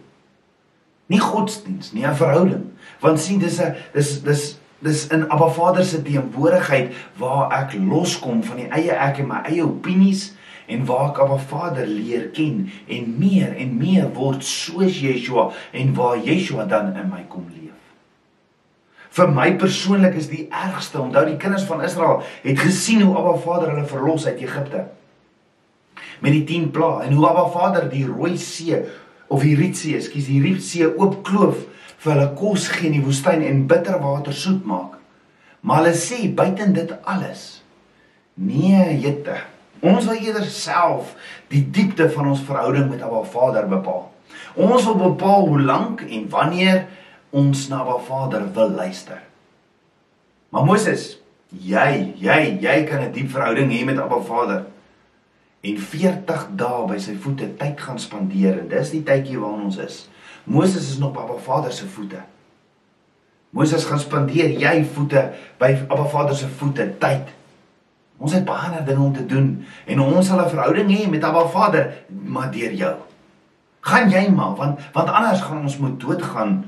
Nie 1.05 1.19
godsdiens 1.19 1.91
nie, 1.91 2.05
'n 2.05 2.15
verhouding. 2.15 2.65
Want 2.99 3.19
sien 3.19 3.39
dis 3.39 3.59
'n 3.59 3.75
dis 3.93 4.21
dis 4.21 4.59
dis 4.79 5.07
in 5.07 5.29
Abba 5.29 5.49
Vader 5.49 5.83
se 5.83 6.01
teenwoordigheid 6.01 6.93
waar 7.17 7.51
ek 7.51 7.73
loskom 7.73 8.43
van 8.43 8.55
die 8.55 8.67
eie 8.69 8.91
ek 8.91 9.17
en 9.17 9.27
my 9.27 9.41
eie 9.43 9.63
opinies 9.63 10.33
en 10.69 10.85
waar 10.85 11.09
ek 11.09 11.21
Abba 11.23 11.37
Vader 11.49 11.87
leer 11.89 12.29
ken 12.35 12.67
en 12.87 13.09
meer 13.19 13.55
en 13.57 13.73
meer 13.77 14.09
word 14.15 14.45
soos 14.45 15.01
Yeshua 15.01 15.49
en 15.73 15.95
waar 15.97 16.21
Yeshua 16.21 16.67
dan 16.69 16.93
in 16.95 17.09
my 17.09 17.25
kom 17.31 17.47
leef. 17.49 17.75
Vir 19.09 19.31
my 19.33 19.49
persoonlik 19.57 20.15
is 20.19 20.29
die 20.29 20.45
ergste, 20.53 21.01
onthou 21.01 21.25
die 21.25 21.39
kinders 21.41 21.65
van 21.67 21.81
Israel 21.85 22.21
het 22.43 22.61
gesien 22.61 23.01
hoe 23.01 23.17
Abba 23.17 23.35
Vader 23.41 23.73
hulle 23.73 23.89
verlos 23.89 24.27
uit 24.29 24.41
Egipte 24.45 24.85
met 26.19 26.35
die 26.35 26.43
10 26.47 26.69
plaae 26.75 27.07
en 27.07 27.15
hoe 27.17 27.27
Abba 27.29 27.47
Vader 27.53 27.89
die 27.89 28.05
Rooi 28.07 28.37
See 28.37 28.77
of 29.29 29.43
die 29.45 29.55
Rietsee, 29.57 29.97
ekskuus, 29.97 30.27
die 30.29 30.41
Rietsee 30.43 30.89
oopkloof 30.89 31.65
vir 31.99 32.13
hulle 32.13 32.29
kos 32.37 32.67
gee 32.73 32.89
in 32.89 32.99
die 32.99 33.05
woestyn 33.05 33.43
en 33.45 33.65
bitter 33.69 33.99
water 34.01 34.35
soet 34.35 34.65
maak. 34.67 34.97
Maar 35.61 35.83
hulle 35.83 35.95
sê 35.97 36.27
buiten 36.35 36.73
dit 36.75 36.93
alles 37.03 37.59
nee, 38.39 38.99
jette. 39.03 39.35
Ons 39.79 40.05
wil 40.05 40.19
eerder 40.19 40.47
self 40.51 41.13
die 41.51 41.63
diepte 41.71 42.09
van 42.11 42.31
ons 42.33 42.43
verhouding 42.43 42.89
met 42.89 43.03
Abba 43.05 43.23
Vader 43.23 43.67
bepaal. 43.69 44.09
Ons 44.59 44.85
wil 44.89 44.97
bepaal 44.99 45.47
hoe 45.47 45.61
lank 45.61 46.03
en 46.03 46.27
wanneer 46.29 46.85
ons 47.29 47.67
na 47.71 47.83
Abba 47.83 47.99
Vader 48.03 48.47
wil 48.53 48.73
luister. 48.75 49.21
Maar 50.49 50.65
Moses, 50.65 51.19
jy, 51.49 52.13
jy, 52.19 52.39
jy 52.61 52.83
kan 52.89 53.05
'n 53.05 53.13
diep 53.13 53.29
verhouding 53.31 53.71
hê 53.71 53.85
met 53.85 53.99
Abba 53.99 54.19
Vader 54.21 54.65
en 55.61 55.77
40 55.77 56.47
dae 56.55 56.87
by 56.87 56.97
sy 56.97 57.15
voete 57.15 57.55
tyd 57.59 57.79
gaan 57.79 57.99
spandeer 57.99 58.59
en 58.59 58.67
dis 58.67 58.91
die 58.91 59.03
tydjie 59.03 59.39
waarin 59.39 59.65
ons 59.65 59.77
is. 59.77 60.09
Moses 60.43 60.89
is 60.89 60.99
nog 60.99 61.13
by 61.13 61.21
Abba 61.21 61.37
Vader 61.37 61.71
se 61.71 61.85
voete. 61.85 62.21
Moses 63.49 63.85
gaan 63.85 63.99
spandeer 63.99 64.49
jy 64.49 64.83
voete 64.83 65.33
by 65.59 65.71
Abba 65.89 66.05
Vader 66.05 66.35
se 66.35 66.47
voete 66.47 66.97
tyd. 66.99 67.27
Ons 68.19 68.35
het 68.35 68.45
baie 68.45 68.83
dinge 68.83 69.03
om 69.03 69.13
te 69.15 69.25
doen 69.25 69.65
en 69.85 69.99
ons 70.03 70.27
sal 70.27 70.41
'n 70.43 70.49
verhouding 70.49 70.89
hê 70.91 71.09
met 71.09 71.23
Abba 71.23 71.47
Vader, 71.47 71.93
maar 72.25 72.51
deur 72.51 72.73
jou. 72.73 72.95
Gaan 73.81 74.09
jy 74.09 74.29
maar 74.29 74.55
want 74.55 74.79
want 74.93 75.09
anders 75.09 75.41
gaan 75.41 75.61
ons 75.61 75.77
moet 75.77 75.99
doodgaan 75.99 76.65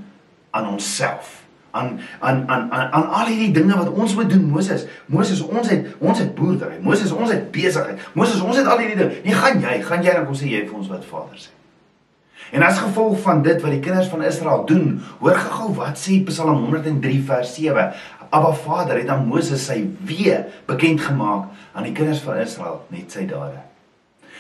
aan 0.51 0.67
onsself. 0.67 1.43
Aan 1.72 2.00
aan 2.20 2.50
aan 2.50 2.72
aan 2.72 2.91
aan 2.91 3.10
al 3.10 3.25
hierdie 3.25 3.51
dinge 3.51 3.77
wat 3.77 3.91
ons 3.91 4.15
moet 4.15 4.29
doen 4.29 4.46
Moses. 4.46 4.86
Moses 5.05 5.41
ons 5.41 5.70
het 5.70 5.86
ons 6.00 6.20
het 6.20 6.36
boerdery. 6.36 6.79
Moses 6.81 7.12
ons 7.12 7.31
het 7.31 7.51
besigheid. 7.51 8.00
Moses 8.13 8.41
ons 8.41 8.58
het 8.58 8.65
al 8.65 8.77
hierdie 8.77 8.98
dinge. 8.98 9.22
Nie 9.24 9.34
gaan 9.34 9.60
jy, 9.60 9.81
gaan 9.81 10.03
jy 10.03 10.13
dan 10.13 10.25
kom 10.25 10.36
sê 10.36 10.48
jy 10.48 10.67
vir 10.67 10.77
ons 10.77 10.88
wat 10.88 11.05
Vader 11.05 11.38
sê. 11.38 11.51
En 12.51 12.63
as 12.63 12.79
gevolg 12.79 13.20
van 13.22 13.41
dit 13.41 13.62
wat 13.62 13.72
die 13.72 13.79
kinders 13.79 14.08
van 14.08 14.24
Israel 14.24 14.65
doen, 14.65 15.01
hoor 15.20 15.36
gou 15.36 15.70
wat 15.75 16.00
sê 16.00 16.20
Psalm 16.27 16.65
103 16.65 17.22
vers 17.27 17.53
7. 17.55 17.91
Abba 18.31 18.53
Vader 18.55 18.97
het 18.97 19.09
aan 19.11 19.25
Moses 19.27 19.65
sy 19.67 19.81
wee 20.07 20.38
bekend 20.69 21.01
gemaak 21.03 21.50
aan 21.75 21.83
die 21.83 21.95
kinders 21.95 22.21
van 22.23 22.39
Israel 22.39 22.79
met 22.88 23.11
sy 23.11 23.25
dade. 23.27 23.59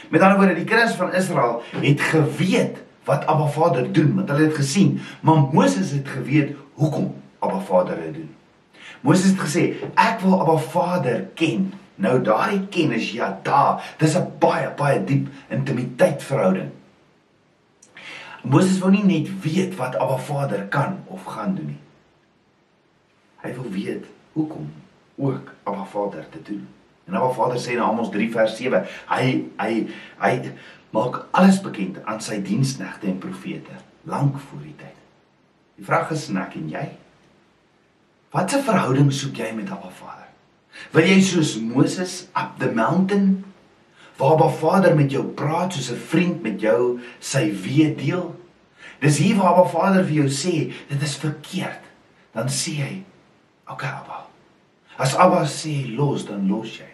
Met 0.09 0.23
ander 0.23 0.39
woorde, 0.39 0.55
die 0.55 0.67
kinders 0.67 0.95
van 0.95 1.11
Israel 1.13 1.59
het 1.75 2.01
geweet 2.01 2.79
wat 3.09 3.27
Abba 3.27 3.49
Vader 3.51 3.91
doen, 3.91 4.15
want 4.15 4.31
hulle 4.31 4.47
het 4.47 4.55
gesien, 4.55 5.01
maar 5.21 5.43
Moses 5.51 5.91
het 5.91 6.07
geweet 6.07 6.55
hoekom 6.79 7.11
Abba 7.39 7.59
Vader 7.59 7.99
dit 8.05 8.13
doen. 8.21 8.31
Moses 9.01 9.33
het 9.33 9.43
gesê, 9.43 9.63
ek 9.99 10.21
wil 10.23 10.39
Abba 10.39 10.57
Vader 10.71 11.25
ken. 11.35 11.71
Nou 12.01 12.15
daai 12.23 12.67
kennis 12.73 13.11
ja, 13.11 13.39
daar, 13.43 13.83
dis 13.97 14.15
'n 14.17 14.31
baie 14.39 14.71
baie 14.77 15.03
diep 15.03 15.27
intimiteit 15.49 16.23
verhouding. 16.23 16.71
Moses 18.41 18.79
wou 18.79 18.91
nie 18.91 19.03
net 19.03 19.27
weet 19.43 19.75
wat 19.75 19.95
Abba 19.95 20.17
Vader 20.17 20.65
kan 20.69 21.03
of 21.05 21.23
gaan 21.23 21.55
doen 21.55 21.65
nie. 21.65 21.81
Hy 23.41 23.53
wil 23.57 23.69
weet 23.73 24.05
hoekom 24.33 24.69
ook 25.15 25.53
Abba 25.63 25.85
Vader 25.85 26.29
te 26.29 26.41
doen. 26.41 26.67
En 27.05 27.13
Abba 27.13 27.33
Vader 27.33 27.59
sê 27.59 27.75
in 27.75 27.81
Amos 27.81 28.09
3 28.09 28.31
vers 28.31 28.55
7, 28.57 28.85
hy 29.09 29.25
hy 29.57 29.73
hy 30.21 30.33
maak 30.91 31.25
alles 31.31 31.61
bekend 31.63 32.01
aan 32.05 32.21
sy 32.21 32.41
diensknegte 32.43 33.07
en 33.07 33.21
profete 33.21 33.79
lank 34.09 34.39
voor 34.47 34.63
die 34.65 34.75
tyd. 34.77 34.97
Die 35.77 35.85
vraag 35.85 36.11
is 36.11 36.27
nak 36.33 36.55
en 36.57 36.69
jy? 36.71 36.87
Watse 38.31 38.61
verhouding 38.65 39.11
soek 39.13 39.39
jy 39.41 39.51
met 39.55 39.71
Abba 39.71 39.91
Vader? 39.93 40.29
Wil 40.95 41.09
jy 41.09 41.19
soos 41.25 41.57
Moses 41.61 42.27
up 42.37 42.57
the 42.59 42.71
mountain 42.73 43.43
waar 44.17 44.37
Abba 44.37 44.49
Vader 44.49 44.95
met 44.95 45.11
jou 45.11 45.23
praat 45.37 45.73
soos 45.73 45.91
'n 45.91 46.01
vriend 46.09 46.41
met 46.43 46.61
jou 46.61 46.99
sy 47.19 47.51
wee 47.63 47.95
deel. 47.95 48.35
Dis 48.99 49.17
hier 49.17 49.35
waar 49.35 49.53
Abba 49.53 49.69
Vader 49.69 50.05
vir 50.05 50.23
jou 50.23 50.29
sê 50.29 50.73
dit 50.89 51.01
is 51.01 51.15
verkeerd. 51.17 51.81
Dan 52.33 52.47
sê 52.47 52.71
hy, 52.71 52.93
"Oké 52.93 53.10
okay, 53.73 53.89
Abba." 53.89 54.27
As 55.01 55.15
Abba 55.15 55.45
sê 55.49 55.87
los, 55.95 56.27
dan 56.27 56.47
los 56.47 56.77
jy. 56.77 56.91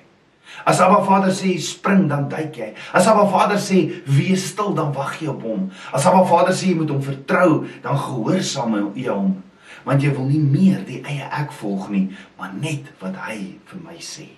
As 0.66 0.80
Abba 0.80 1.02
Vader 1.04 1.34
sê 1.36 1.58
spring, 1.60 2.08
dan 2.08 2.30
duik 2.30 2.56
jy. 2.56 2.70
As 2.94 3.08
Abba 3.08 3.26
Vader 3.28 3.60
sê 3.60 3.82
wees 4.08 4.48
stil, 4.54 4.72
dan 4.78 4.94
wag 4.96 5.20
jy 5.20 5.28
op 5.32 5.44
hom. 5.44 5.68
As 5.92 6.08
Abba 6.08 6.24
Vader 6.28 6.56
sê 6.56 6.72
jy 6.72 6.78
moet 6.80 6.94
hom 6.94 7.04
vertrou, 7.04 7.66
dan 7.84 8.00
gehoorsaam 8.00 8.78
jy 8.96 9.10
hom. 9.12 9.36
Want 9.88 10.04
jy 10.04 10.14
wil 10.16 10.28
nie 10.32 10.42
meer 10.44 10.82
die 10.88 11.02
eie 11.08 11.28
ek 11.36 11.52
volg 11.60 11.90
nie, 11.92 12.08
maar 12.40 12.56
net 12.56 12.88
wat 13.04 13.20
hy 13.28 13.58
vir 13.68 13.84
my 13.84 14.00
sê. 14.04 14.30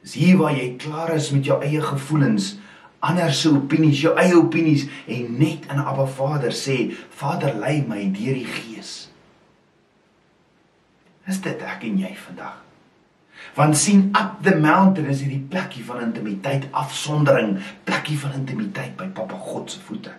Dis 0.00 0.16
hier 0.16 0.40
waar 0.40 0.56
jy 0.56 0.74
klaar 0.80 1.12
is 1.16 1.28
met 1.32 1.44
jou 1.44 1.58
eie 1.60 1.80
gevoelens, 1.84 2.54
ander 3.04 3.32
se 3.36 3.52
opinies, 3.52 4.00
jou 4.00 4.12
eie 4.20 4.36
opinies 4.36 4.86
en 5.08 5.36
net 5.40 5.68
in 5.72 5.80
Abba 5.80 6.08
Vader 6.08 6.56
sê, 6.56 6.90
Vader 7.20 7.56
lei 7.60 7.80
my 7.88 8.06
deur 8.16 8.36
die 8.36 8.48
Gees. 8.48 8.99
Is 11.30 11.38
dit 11.44 11.62
ek 11.62 11.84
en 11.86 12.00
jy 12.02 12.10
vandag? 12.26 12.56
Want 13.54 13.76
sien 13.78 14.08
up 14.18 14.40
the 14.46 14.56
mountain 14.58 15.06
is 15.10 15.22
hierdie 15.22 15.42
plekkie 15.50 15.84
van 15.86 16.02
intimiteit, 16.04 16.66
afsondering, 16.76 17.56
plekkie 17.86 18.18
van 18.18 18.34
intimiteit 18.40 18.96
by 18.98 19.08
Papa 19.14 19.38
God 19.38 19.70
se 19.70 19.82
voete. 19.86 20.12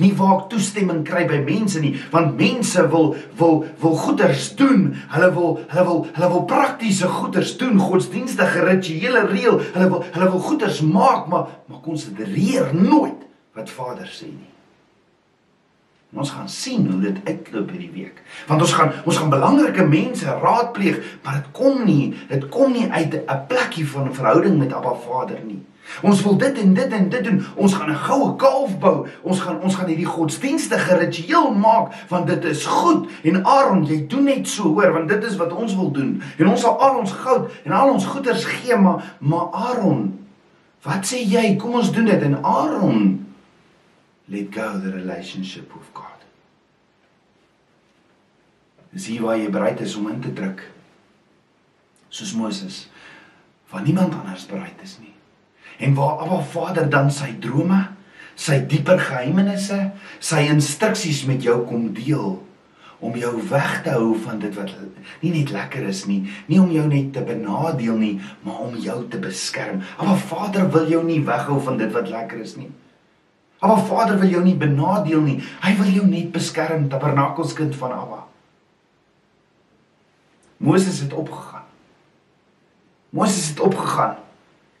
Nie 0.00 0.14
waar 0.16 0.38
ek 0.38 0.46
toestemming 0.54 1.02
kry 1.04 1.26
by 1.28 1.42
mense 1.44 1.80
nie, 1.82 1.92
want 2.12 2.38
mense 2.40 2.86
wil 2.92 3.12
wil 3.38 3.60
wil 3.82 3.98
goeders 4.00 4.48
doen. 4.56 4.94
Hulle 5.12 5.28
wil 5.36 5.52
hulle 5.60 5.84
wil 5.90 6.00
hulle 6.16 6.30
wil 6.32 6.46
praktiese 6.48 7.10
goeders 7.12 7.54
doen, 7.60 7.76
godsdienstige 7.82 8.64
rituele 8.64 9.26
reël. 9.28 9.60
Hulle 9.76 9.90
wil 9.92 10.08
hulle 10.16 10.32
wil 10.32 10.44
goeders 10.48 10.80
maak, 10.88 11.28
maar 11.28 11.52
maar 11.68 11.84
konsidereer 11.84 12.72
nooit 12.72 13.28
wat 13.54 13.70
Vader 13.70 14.08
sê 14.08 14.32
nie. 14.32 14.53
En 16.14 16.20
ons 16.20 16.30
gaan 16.30 16.48
sien 16.48 16.90
hoe 16.90 17.00
dit 17.00 17.16
uitloop 17.24 17.70
hierdie 17.70 17.90
week. 17.90 18.22
Want 18.46 18.60
ons 18.62 18.72
gaan 18.72 18.92
ons 19.04 19.16
gaan 19.18 19.32
belangrike 19.32 19.82
mense 19.82 20.26
raadpleeg, 20.42 21.00
maar 21.22 21.40
dit 21.40 21.48
kom 21.50 21.80
nie, 21.84 22.14
dit 22.28 22.48
kom 22.48 22.72
nie 22.72 22.86
uit 22.90 23.14
'n 23.14 23.46
plekkie 23.48 23.88
van 23.88 24.14
verhouding 24.14 24.58
met 24.58 24.72
Abba 24.72 24.94
Vader 24.94 25.40
nie. 25.46 25.64
Ons 26.02 26.22
wil 26.22 26.36
dit 26.36 26.58
en 26.58 26.74
dit 26.74 26.92
en 26.92 27.08
dit 27.08 27.24
doen. 27.24 27.44
Ons 27.54 27.74
gaan 27.74 27.90
'n 27.90 28.04
goue 28.06 28.36
kalf 28.36 28.78
bou. 28.78 29.06
Ons 29.22 29.40
gaan 29.40 29.60
ons 29.60 29.74
gaan 29.74 29.86
hierdie 29.86 30.06
godsdienstige 30.06 30.96
ritueel 30.96 31.54
maak 31.54 31.92
want 32.08 32.26
dit 32.26 32.44
is 32.44 32.66
goed. 32.66 33.08
En 33.22 33.44
Aaron, 33.44 33.86
jy 33.86 34.06
doen 34.06 34.24
net 34.24 34.48
so, 34.48 34.62
hoor, 34.62 34.92
want 34.92 35.08
dit 35.08 35.24
is 35.24 35.36
wat 35.36 35.52
ons 35.52 35.74
wil 35.74 35.90
doen. 35.90 36.22
En 36.38 36.48
ons 36.48 36.60
sal 36.60 36.80
al 36.80 36.98
ons 36.98 37.12
goud 37.12 37.50
en 37.64 37.72
al 37.72 37.90
ons 37.90 38.06
goederes 38.06 38.44
gee, 38.44 38.76
maar 38.76 39.16
maar 39.18 39.46
Aaron, 39.50 40.18
wat 40.82 41.06
sê 41.06 41.16
jy? 41.26 41.56
Kom 41.56 41.74
ons 41.74 41.92
doen 41.92 42.04
dit 42.04 42.22
en 42.22 42.44
Aaron 42.44 43.23
let 44.28 44.50
go 44.50 44.78
the 44.78 44.92
relationship 44.92 45.72
with 45.74 45.90
God. 45.92 46.22
Dis 48.94 49.10
hier 49.10 49.24
waar 49.26 49.36
jy 49.36 49.50
bereid 49.50 49.80
is 49.84 49.96
om 49.98 50.08
in 50.12 50.22
te 50.22 50.32
druk. 50.32 50.62
Soos 52.08 52.34
Moses. 52.38 52.86
Want 53.72 53.88
niemand 53.90 54.14
anders 54.14 54.46
bereid 54.46 54.80
is 54.82 54.98
nie 55.02 55.14
en 55.78 55.94
waar 55.94 56.18
Abba 56.18 56.40
Vader 56.42 56.88
dan 56.90 57.10
sy 57.10 57.34
drome, 57.40 57.80
sy 58.34 58.60
dieper 58.68 58.98
geheimenisse, 59.02 59.78
sy 60.22 60.44
instruksies 60.50 61.24
met 61.28 61.44
jou 61.44 61.60
kom 61.68 61.90
deel 61.94 62.36
om 63.04 63.16
jou 63.20 63.34
weg 63.50 63.82
te 63.84 63.92
hou 63.92 64.14
van 64.24 64.38
dit 64.40 64.54
wat 64.56 64.70
nie 65.20 65.34
net 65.34 65.50
lekker 65.52 65.84
is 65.90 66.04
nie, 66.08 66.22
nie 66.48 66.60
om 66.62 66.70
jou 66.72 66.86
net 66.88 67.10
te 67.12 67.24
benadeel 67.26 67.98
nie, 68.00 68.14
maar 68.46 68.62
om 68.64 68.78
jou 68.80 69.02
te 69.10 69.20
beskerm. 69.20 69.82
Abba 69.98 70.16
Vader 70.30 70.70
wil 70.72 70.88
jou 70.88 71.02
nie 71.04 71.20
weghou 71.26 71.58
van 71.66 71.76
dit 71.80 71.92
wat 71.92 72.08
lekker 72.08 72.40
is 72.46 72.56
nie. 72.56 72.70
Abba 73.58 73.76
Vader 73.76 74.18
wil 74.18 74.28
jou 74.28 74.42
nie 74.44 74.56
benadeel 74.58 75.20
nie. 75.24 75.38
Hy 75.62 75.72
wil 75.78 75.90
jou 75.94 76.06
net 76.06 76.32
beskerm, 76.32 76.88
tabernakelskind 76.88 77.76
van 77.76 77.92
Abba. 77.96 78.24
Moses 80.64 81.00
het 81.00 81.12
opgegaan. 81.12 81.64
Moses 83.14 83.48
het 83.48 83.60
opgegaan. 83.60 84.16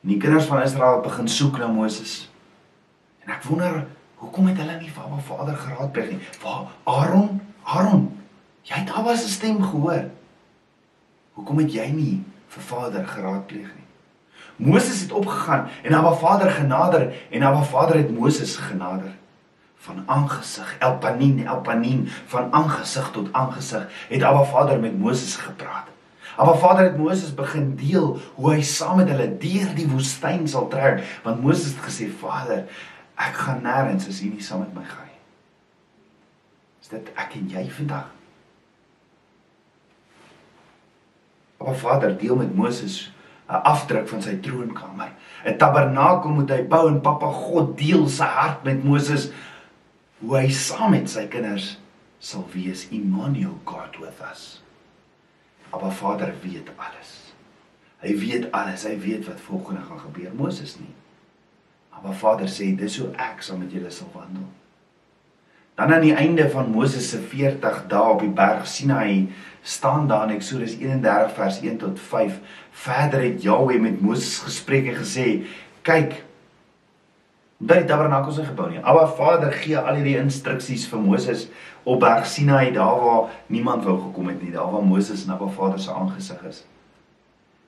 En 0.02 0.08
die 0.08 0.18
kinders 0.20 0.48
van 0.50 0.62
Israel 0.62 1.00
begin 1.00 1.28
soek 1.28 1.58
na 1.58 1.66
Moses. 1.66 2.30
En 3.24 3.32
ek 3.32 3.44
wonder, 3.48 3.86
hoekom 4.20 4.50
het 4.50 4.60
hulle 4.60 4.76
nie 4.80 4.90
vir 4.90 5.06
Abba 5.06 5.22
Vader 5.28 5.56
geraadpleeg 5.56 6.10
nie? 6.10 6.20
Waar 6.42 6.68
Aaron, 6.84 7.40
Aaron, 7.62 8.08
jy 8.68 8.82
het 8.82 8.92
Abba 8.92 9.16
se 9.16 9.28
stem 9.32 9.62
gehoor. 9.62 10.10
Hoekom 11.38 11.62
het 11.64 11.72
jy 11.72 11.88
nie 11.94 12.18
vir 12.52 12.68
Vader 12.68 13.06
geraadpleeg 13.08 13.70
nie? 13.72 13.83
Moses 14.56 15.00
het 15.00 15.12
opgegaan 15.12 15.68
en 15.82 15.94
Abba 15.94 16.12
Vader 16.12 16.50
genader 16.50 17.14
en 17.30 17.42
Abba 17.42 17.62
Vader 17.62 17.96
het 17.96 18.18
Moses 18.18 18.56
genader 18.56 19.12
van 19.76 20.02
aangesig 20.06 20.76
Elpanin 20.78 21.46
Elpanin 21.46 22.08
van 22.26 22.52
aangesig 22.52 23.10
tot 23.10 23.32
aangesig 23.32 23.88
het 24.08 24.22
Abba 24.22 24.44
Vader 24.44 24.80
met 24.80 24.98
Moses 24.98 25.36
gepraat. 25.36 25.92
Maar 26.36 26.58
Vader 26.58 26.84
het 26.84 26.96
Moses 26.96 27.34
begin 27.34 27.76
deel 27.76 28.18
hoe 28.34 28.52
hy 28.52 28.62
saam 28.62 28.96
met 28.96 29.08
hulle 29.08 29.28
deur 29.38 29.70
die 29.76 29.86
woestyn 29.88 30.48
sal 30.50 30.66
trek, 30.68 31.04
want 31.22 31.42
Moses 31.42 31.74
het 31.74 31.84
gesê, 31.86 32.10
"Vader, 32.10 32.64
ek 33.14 33.34
gaan 33.34 33.62
nêrens 33.62 34.08
as 34.08 34.20
U 34.20 34.26
nie 34.26 34.42
saam 34.42 34.58
met 34.58 34.74
my 34.74 34.84
gaan 34.84 35.06
nie." 35.06 35.22
Is 36.82 36.88
dit 36.88 37.08
ek 37.14 37.34
en 37.34 37.48
jy 37.48 37.70
vandag? 37.70 38.10
Maar 41.58 41.74
Vader 41.74 42.18
deel 42.18 42.36
met 42.36 42.54
Moses 42.54 43.13
'n 43.48 43.62
afdruk 43.62 44.08
van 44.08 44.22
sy 44.22 44.36
troonkamer. 44.40 45.12
'n 45.44 45.56
Tabernakel 45.58 46.30
moet 46.30 46.50
hy 46.50 46.62
bou 46.62 46.88
en 46.88 47.00
Papa 47.00 47.26
God 47.26 47.76
deel 47.78 48.08
sy 48.08 48.24
hart 48.24 48.64
met 48.64 48.84
Moses 48.84 49.30
hoe 50.20 50.38
hy 50.38 50.48
saam 50.48 50.90
met 50.90 51.10
sy 51.10 51.26
kinders 51.28 51.78
sal 52.18 52.48
wees 52.52 52.88
Immanuel 52.88 53.58
God 53.64 53.98
with 54.00 54.20
us. 54.32 54.62
Maar 55.70 55.92
Vader 55.92 56.34
weet 56.40 56.70
alles. 56.76 57.34
Hy 58.00 58.18
weet 58.18 58.52
alles. 58.52 58.84
Hy 58.84 58.98
weet 59.00 59.26
wat 59.26 59.40
volgende 59.40 59.80
gaan 59.80 60.00
gebeur. 60.00 60.32
Moses 60.34 60.78
nie. 60.78 60.94
Maar 62.02 62.14
Vader 62.14 62.48
sê 62.48 62.74
dis 62.76 62.98
hoe 63.00 63.10
ek 63.16 63.42
saam 63.42 63.58
met 63.64 63.72
julle 63.72 63.90
sal 63.90 64.10
wandel. 64.12 64.44
Dan 65.74 65.94
aan 65.94 66.00
die 66.00 66.14
einde 66.14 66.50
van 66.50 66.70
Moses 66.70 67.08
se 67.10 67.18
40 67.18 67.84
dae 67.90 68.12
op 68.14 68.20
die 68.22 68.30
berg 68.30 68.66
Sinai 68.66 69.32
staan 69.62 70.06
daar 70.08 70.28
in 70.28 70.36
Eksodus 70.36 70.76
31 70.78 71.32
vers 71.34 71.60
1 71.60 71.76
tot 71.82 72.00
5. 72.00 72.38
Verder 72.70 73.22
het 73.22 73.42
Jahweh 73.42 73.80
met 73.80 74.00
Moses 74.00 74.38
gespreek 74.38 74.86
en 74.92 75.00
gesê: 75.00 75.26
"Kyk, 75.82 76.22
dat 77.58 77.80
die 77.80 77.88
tabernakel 77.88 78.32
se 78.32 78.44
gebou 78.44 78.68
nie. 78.70 78.80
Maar 78.80 79.08
Vader 79.16 79.52
gee 79.52 79.78
al 79.78 79.94
hierdie 79.94 80.18
instruksies 80.20 80.86
vir 80.90 81.00
Moses 81.00 81.48
op 81.82 82.00
Berg 82.00 82.26
Sinai 82.26 82.72
daar 82.72 83.00
waar 83.00 83.32
niemand 83.46 83.84
wou 83.84 83.96
gekom 84.00 84.28
het 84.32 84.42
nie, 84.42 84.52
daar 84.52 84.70
waar 84.72 84.84
Moses 84.84 85.24
en 85.24 85.34
Abba 85.36 85.48
Vader 85.48 85.80
se 85.80 85.92
aangesig 85.92 86.42
is. 86.48 86.64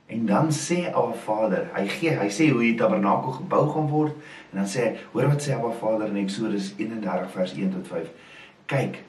En 0.06 0.26
dan 0.26 0.52
sê 0.54 0.86
Abba 0.92 1.14
Vader, 1.24 1.64
hy 1.74 1.86
gee, 1.90 2.12
hy 2.14 2.28
sê 2.30 2.46
hoe 2.52 2.62
die 2.62 2.76
tabernakel 2.78 3.40
gebou 3.40 3.64
gaan 3.72 3.88
word 3.90 4.14
en 4.52 4.60
dan 4.60 4.68
sê 4.70 4.84
hy, 4.84 4.90
hoor 5.12 5.32
wat 5.32 5.42
sê 5.42 5.56
Abba 5.56 5.72
Vader 5.74 6.12
in 6.12 6.20
Eksodus 6.22 6.70
31 6.78 7.32
vers 7.34 7.54
1 7.56 7.72
tot 7.74 7.88
5. 7.90 8.12
Kyk 8.70 9.00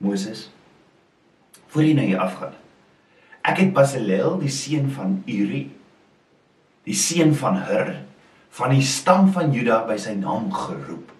Moses, 0.00 0.46
voor 1.74 1.82
jy 1.82 1.96
nou 1.98 2.06
hier 2.06 2.22
afgaan. 2.22 2.54
Ek 3.42 3.58
het 3.58 3.72
Basileel, 3.74 4.38
die 4.38 4.52
seun 4.54 4.86
van 4.94 5.18
Uri, 5.26 5.64
die 6.86 6.96
seun 6.96 7.34
van 7.36 7.58
Hur, 7.66 7.90
van 8.54 8.74
die 8.74 8.86
stam 8.86 9.32
van 9.34 9.50
Juda 9.54 9.82
by 9.88 9.98
sy 10.00 10.14
naam 10.18 10.48
geroep. 10.54 11.10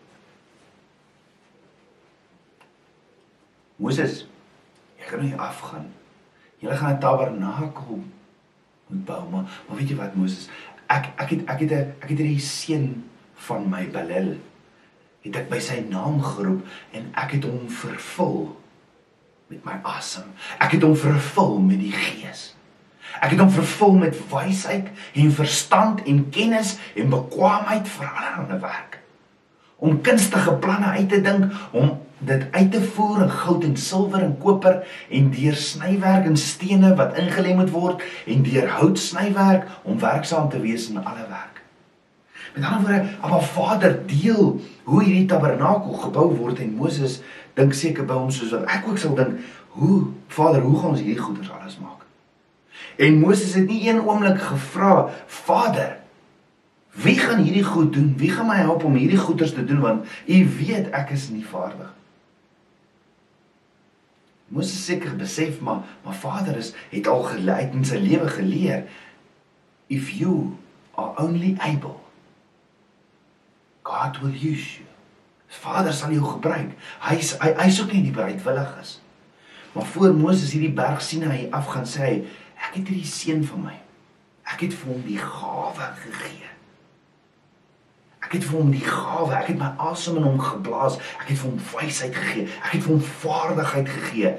Moses, 3.80 4.22
jy 5.00 5.10
gaan 5.10 5.26
nie 5.26 5.34
afgaan. 5.34 5.90
Jy 6.60 6.76
gaan 6.76 6.96
'n 6.96 7.02
tabernakel 7.02 8.02
moet 8.90 9.04
bou, 9.08 9.22
maar, 9.30 9.48
maar 9.68 9.78
weet 9.78 9.94
jy 9.94 9.96
wat 9.96 10.14
Moses, 10.18 10.48
ek 10.90 11.12
ek 11.16 11.34
het 11.34 11.42
ek 11.48 11.60
het 11.64 11.72
'n 11.72 11.92
ek 12.02 12.08
het 12.08 12.18
hierdie 12.18 12.40
seun 12.40 13.04
van 13.46 13.68
my 13.70 13.86
Balel 13.90 14.36
het 15.24 15.36
ek 15.36 15.50
by 15.50 15.58
sy 15.60 15.82
naam 15.88 16.20
geroep 16.22 16.64
en 16.96 17.10
ek 17.14 17.36
het 17.36 17.44
hom 17.44 17.68
vervul 17.68 18.56
met 19.50 19.64
my 19.64 19.76
asem. 19.82 20.24
Ek 20.58 20.72
het 20.72 20.82
hom 20.82 20.96
vervul 20.96 21.58
met 21.58 21.80
die 21.82 21.92
Gees. 21.92 22.54
Ek 23.18 23.34
het 23.34 23.40
hom 23.42 23.50
vervul 23.50 23.98
met 23.98 24.16
wysheid 24.30 24.88
en 25.18 25.32
verstand 25.34 26.02
en 26.06 26.28
kennis 26.30 26.76
en 26.94 27.10
bekwaamheid 27.10 27.88
vir 27.88 28.06
allerlei 28.06 28.60
werk. 28.62 29.00
Om 29.76 30.00
kunstige 30.00 30.54
planne 30.62 30.86
uit 30.86 31.08
te 31.08 31.20
dink, 31.20 31.52
om 31.72 31.99
dit 32.20 32.46
uit 32.50 32.72
te 32.72 32.82
voer 32.82 33.22
in 33.22 33.30
goud 33.30 33.64
en 33.64 33.76
silwer 33.76 34.22
en 34.22 34.34
koper 34.38 34.82
en 35.08 35.30
deur 35.32 35.56
snywerk 35.56 36.26
en 36.28 36.36
stene 36.36 36.92
wat 36.96 37.16
ingelê 37.20 37.54
moet 37.56 37.70
word 37.72 38.02
en 38.26 38.42
deur 38.44 38.68
hout 38.80 38.98
snywerk 38.98 39.68
om 39.82 39.98
werksaam 39.98 40.50
te 40.52 40.60
wees 40.60 40.90
in 40.90 41.00
alle 41.00 41.24
werk. 41.28 41.62
Met 42.54 42.64
ander 42.64 42.80
woorde, 42.80 43.08
Abba 43.20 43.40
Vader 43.40 43.96
deel 44.06 44.60
hoe 44.84 45.02
hierdie 45.02 45.28
tabernakel 45.30 45.92
gebou 45.92 46.26
word 46.36 46.58
en 46.60 46.74
Moses 46.76 47.20
dink 47.54 47.74
seker 47.74 48.04
by 48.08 48.18
hom 48.18 48.30
soos 48.34 48.52
wat 48.54 48.66
ek 48.72 48.88
ook 48.90 48.98
sal 48.98 49.14
dink, 49.18 49.38
hoe 49.78 50.10
Vader, 50.28 50.64
hoe 50.66 50.76
gaan 50.78 50.94
ons 50.96 51.02
hierdie 51.02 51.22
goeders 51.22 51.50
alles 51.54 51.78
maak? 51.78 52.04
En 53.00 53.20
Moses 53.22 53.54
het 53.54 53.68
nie 53.70 53.84
een 53.88 54.02
oomblik 54.02 54.40
gevra, 54.42 55.08
Vader, 55.26 55.96
wie 57.00 57.16
gaan 57.18 57.42
hierdie 57.44 57.64
goed 57.64 57.92
doen? 57.94 58.12
Wie 58.18 58.30
gaan 58.34 58.50
my 58.50 58.58
help 58.60 58.84
om 58.84 58.98
hierdie 58.98 59.20
goeders 59.20 59.54
te 59.54 59.64
doen 59.64 59.80
want 59.80 60.04
U 60.26 60.38
weet 60.58 60.90
ek 60.96 61.14
is 61.14 61.30
nie 61.30 61.46
vaardig. 61.46 61.94
Moses 64.50 64.82
seker 64.84 65.14
besef 65.16 65.60
maar 65.64 65.84
maar 66.04 66.18
Vader 66.18 66.56
is 66.58 66.74
het 66.90 67.06
al 67.06 67.22
geleid 67.30 67.74
in 67.76 67.86
sy 67.86 68.00
lewe 68.02 68.28
geleer 68.28 68.86
if 69.88 70.10
you 70.18 70.56
are 70.98 71.14
only 71.22 71.54
able 71.62 72.00
God 73.82 74.20
will 74.22 74.34
use 74.34 74.78
you. 74.78 74.86
Vader 75.50 75.92
sal 75.92 76.12
jou 76.14 76.22
gebruik. 76.22 76.76
Hy 77.02 77.16
hy 77.42 77.54
hy 77.58 77.70
soek 77.74 77.94
nie 77.94 78.04
die 78.06 78.14
bereidwilliges. 78.14 79.00
Maar 79.72 79.86
voor 79.94 80.14
Moses 80.14 80.52
hierdie 80.54 80.74
berg 80.74 81.02
sien 81.02 81.24
hy 81.26 81.48
af 81.54 81.72
gaan 81.72 81.88
sê 81.88 82.06
hy 82.06 82.14
Ek 82.60 82.76
het 82.76 82.90
hierdie 82.90 83.08
seun 83.08 83.40
van 83.48 83.62
my. 83.70 83.76
Ek 84.52 84.66
het 84.66 84.74
vir 84.76 84.92
hom 84.92 85.04
die 85.06 85.18
gawe 85.18 85.86
gegee. 86.02 86.49
Ek 88.30 88.36
het 88.36 88.44
vir 88.46 88.60
hom 88.60 88.68
die 88.70 88.84
gawe, 88.86 89.32
ek 89.34 89.48
het 89.50 89.56
my 89.58 89.72
asem 89.90 90.20
in 90.20 90.28
hom 90.28 90.36
geblaas. 90.38 91.00
Ek 91.18 91.32
het 91.32 91.40
vir 91.40 91.48
hom 91.48 91.56
wysheid 91.72 92.14
gegee. 92.14 92.44
Ek 92.60 92.76
het 92.76 92.84
vir 92.84 92.92
hom 92.92 93.00
vaardigheid 93.24 93.90
gegee 93.90 94.30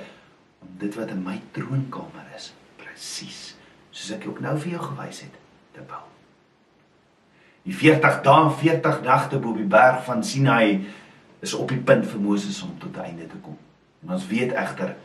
om 0.64 0.70
dit 0.80 0.96
wat 0.96 1.12
in 1.12 1.20
my 1.26 1.36
troonkamer 1.52 2.30
is, 2.38 2.54
presies 2.80 3.50
soos 3.92 4.14
ek 4.16 4.30
ook 4.30 4.40
nou 4.40 4.56
vir 4.64 4.78
jou 4.78 4.86
gewys 4.86 5.20
het, 5.26 5.36
te 5.76 5.84
bou. 5.84 6.00
Die 7.68 7.76
40 7.76 8.22
dae 8.24 8.46
en 8.46 8.56
40 8.64 9.02
nagte 9.04 9.42
bo 9.44 9.54
die 9.60 9.68
berg 9.68 10.06
van 10.08 10.24
Sinai 10.24 10.88
is 11.44 11.54
op 11.58 11.70
die 11.74 11.82
punt 11.84 12.08
vir 12.08 12.24
Moses 12.24 12.62
om 12.64 12.72
tot 12.80 12.96
einde 13.04 13.28
te 13.28 13.44
kom. 13.44 13.60
En 14.06 14.16
ons 14.16 14.28
weet 14.32 14.56
egter 14.56 14.96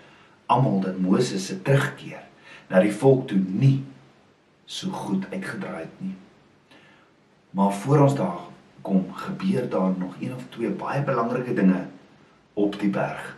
almal 0.47 0.79
dat 0.87 1.03
Moses 1.03 1.51
se 1.51 1.59
terugkeer 1.67 2.23
na 2.71 2.81
die 2.87 2.95
volk 2.95 3.27
toe 3.33 3.41
nie 3.43 3.81
so 4.71 4.95
goed 4.95 5.27
uitgedraai 5.33 5.83
het 5.83 5.99
nie. 5.99 6.15
Maar 7.51 7.75
voor 7.83 8.07
ons 8.07 8.15
daar 8.15 8.47
kom, 8.87 9.03
gebeur 9.27 9.67
daar 9.71 9.95
nog 9.99 10.15
een 10.23 10.35
of 10.35 10.47
twee 10.55 10.71
baie 10.71 11.03
belangrike 11.03 11.55
dinge 11.55 11.83
op 12.55 12.79
die 12.81 12.91
berg 12.93 13.35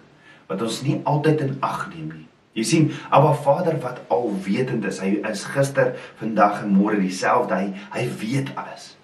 wat 0.48 0.62
ons 0.64 0.80
nie 0.84 0.96
altyd 1.04 1.42
in 1.44 1.56
ag 1.60 1.88
neem 1.92 2.08
nie. 2.08 2.24
Jy 2.56 2.64
sien, 2.64 2.86
Abba 3.14 3.34
Vader 3.36 3.76
wat 3.84 4.00
alwetend 4.12 4.86
is, 4.88 5.00
hy 5.04 5.18
is 5.28 5.44
gister, 5.52 5.92
vandag 6.18 6.62
en 6.64 6.72
môre 6.72 6.96
dieselfde. 6.98 7.54
Hy 7.54 7.68
hy 7.92 8.06
weet 8.22 8.54
alles. 8.58 8.94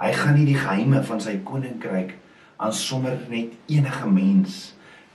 Hy 0.00 0.12
gaan 0.14 0.38
nie 0.38 0.46
die 0.48 0.58
geheime 0.60 1.02
van 1.08 1.20
sy 1.24 1.34
koninkryk 1.44 2.14
aan 2.62 2.72
sommer 2.72 3.18
net 3.32 3.52
enige 3.68 4.08
mens 4.08 4.60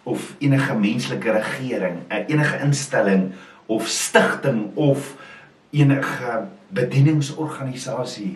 of 0.04 0.34
enige 0.42 0.76
menslike 0.78 1.34
regering, 1.38 2.02
enige 2.10 2.62
instelling 2.66 3.30
of 3.72 3.88
stigting 3.90 4.68
of 4.76 5.14
enige 5.72 6.42
bedieningsorganisasie 6.76 8.36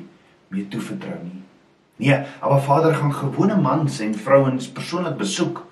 mee 0.53 0.69
toevertrou 0.71 1.17
nie. 1.23 1.44
Nee, 1.95 2.23
maar 2.41 2.61
Vader 2.61 2.95
gaan 2.95 3.13
gewone 3.13 3.55
mans 3.55 3.99
en 3.99 4.15
vrouens 4.15 4.71
persoonlik 4.71 5.17
besoek 5.17 5.65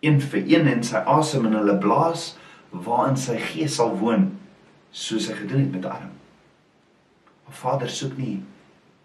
een 0.00 0.20
vir 0.20 0.42
een 0.46 0.66
en 0.66 0.82
sy 0.84 1.02
asem 1.06 1.46
in 1.46 1.54
hulle 1.54 1.76
blaas 1.78 2.32
waarin 2.70 3.16
sy 3.16 3.36
gees 3.38 3.76
sal 3.78 3.92
woon 3.98 4.30
soos 4.90 5.28
hy 5.30 5.36
gedoen 5.42 5.66
het 5.66 5.76
met 5.76 5.86
Adam. 5.86 6.16
Maar 7.44 7.58
Vader 7.62 7.90
soek 7.90 8.16
nie 8.18 8.40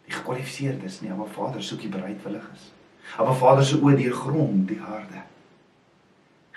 die 0.05 0.13
gekwalifiseerdes 0.13 1.01
nie, 1.01 1.13
maar 1.13 1.29
Vader 1.33 1.63
soek 1.63 1.81
die 1.81 1.91
bereidwilliges. 1.93 2.71
Maar 3.17 3.37
Vader 3.37 3.65
se 3.65 3.77
oë 3.77 3.95
deur 3.99 4.17
grond 4.17 4.67
die 4.69 4.79
harde. 4.81 5.21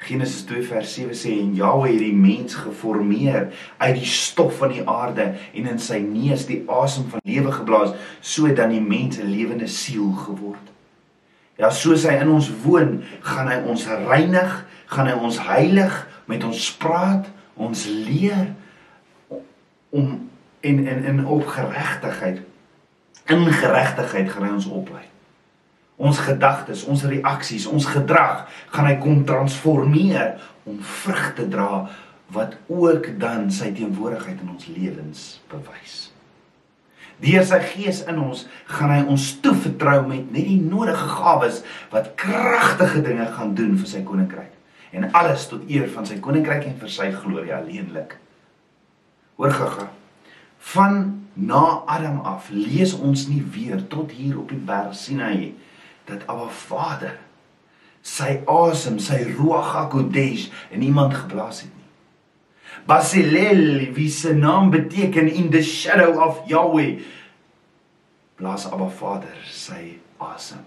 Genesis 0.06 0.44
2 0.46 0.62
vers 0.62 0.94
7 0.94 1.16
sê 1.18 1.34
en 1.40 1.54
Jahwe 1.58 1.88
het 1.90 1.98
die 1.98 2.14
mens 2.14 2.54
geformeer 2.54 3.48
uit 3.76 3.94
die 3.98 4.06
stof 4.06 4.60
van 4.60 4.72
die 4.72 4.84
aarde 4.88 5.32
en 5.52 5.66
in 5.66 5.80
sy 5.82 5.98
neus 6.04 6.46
die 6.46 6.62
asem 6.70 7.08
van 7.10 7.24
lewe 7.26 7.52
geblaas 7.52 7.96
sodat 8.20 8.70
die 8.70 8.80
mens 8.80 9.18
'n 9.18 9.30
lewende 9.30 9.66
siel 9.66 10.12
geword. 10.12 10.66
Ja, 11.58 11.70
soos 11.70 12.06
hy 12.06 12.14
in 12.22 12.30
ons 12.30 12.50
woon, 12.62 13.02
gaan 13.20 13.48
hy 13.48 13.58
ons 13.66 13.86
reinig, 13.86 14.64
gaan 14.86 15.06
hy 15.06 15.12
ons 15.12 15.38
heilig, 15.38 16.06
met 16.26 16.44
ons 16.44 16.76
praat, 16.76 17.26
ons 17.58 17.86
leer 17.86 18.54
om 19.90 20.30
en 20.60 20.86
en 20.86 21.04
in 21.04 21.26
op 21.26 21.46
geregtigheid 21.46 22.40
in 23.26 23.46
geregtigheid 23.52 24.30
gaan 24.30 24.46
hy 24.48 24.52
ons 24.56 24.66
oplei 24.66 25.04
ons 25.98 26.18
gedagtes, 26.22 26.84
ons 26.86 27.02
reaksies, 27.10 27.66
ons 27.66 27.86
gedrag 27.90 28.46
gaan 28.70 28.86
hy 28.86 28.94
kom 29.02 29.24
transformeer 29.26 30.38
om 30.68 30.78
vrug 31.02 31.32
te 31.34 31.48
dra 31.50 31.88
wat 32.34 32.54
ook 32.70 33.10
dan 33.18 33.48
sy 33.52 33.72
teenwoordigheid 33.74 34.44
in 34.44 34.52
ons 34.52 34.68
lewens 34.70 35.24
bewys. 35.50 35.96
Deur 37.18 37.42
sy 37.42 37.58
gees 37.72 38.04
in 38.06 38.20
ons 38.22 38.44
gaan 38.70 38.92
hy 38.94 39.00
ons 39.10 39.26
toevertrou 39.42 40.04
met 40.06 40.28
net 40.30 40.46
die 40.46 40.60
nodige 40.62 41.08
gawes 41.18 41.64
wat 41.90 42.12
kragtige 42.20 43.02
dinge 43.02 43.26
gaan 43.34 43.56
doen 43.58 43.74
vir 43.80 43.90
sy 43.90 44.04
koninkryk 44.06 44.54
en 44.94 45.10
alles 45.18 45.48
tot 45.50 45.66
eer 45.68 45.88
van 45.92 46.06
sy 46.08 46.20
koninkryk 46.22 46.68
en 46.68 46.76
vir 46.78 46.92
sy 46.92 47.10
glorie 47.12 47.52
alleenlik. 47.56 48.14
Hoor 49.36 49.52
gaga. 49.52 49.88
Van 50.70 51.02
na 51.34 51.82
Adam 51.90 52.22
af 52.26 52.52
lees 52.54 52.94
ons 52.94 53.26
nie 53.30 53.42
weer 53.42 53.82
tot 53.90 54.14
hier 54.14 54.38
op 54.38 54.54
die 54.54 54.62
berg 54.62 54.94
Sinai 54.98 55.34
nie 55.40 55.56
dat 56.08 56.26
Abba 56.26 56.48
Vader 56.48 57.16
sy 58.02 58.38
asem, 58.48 58.98
sy 59.02 59.20
ruach 59.36 59.74
hakodesh 59.74 60.48
in 60.72 60.82
iemand 60.86 61.16
geblaas 61.16 61.62
het 61.66 61.72
nie. 61.74 61.86
Basilel, 62.88 63.92
wie 63.96 64.08
se 64.10 64.32
naam 64.34 64.70
beteken 64.72 65.28
in 65.28 65.50
the 65.50 65.62
shadow 65.62 66.16
of 66.24 66.40
Yahweh, 66.48 67.02
blaas 68.38 68.66
Abba 68.70 68.88
Vader 68.88 69.36
sy 69.52 69.98
asem. 70.22 70.64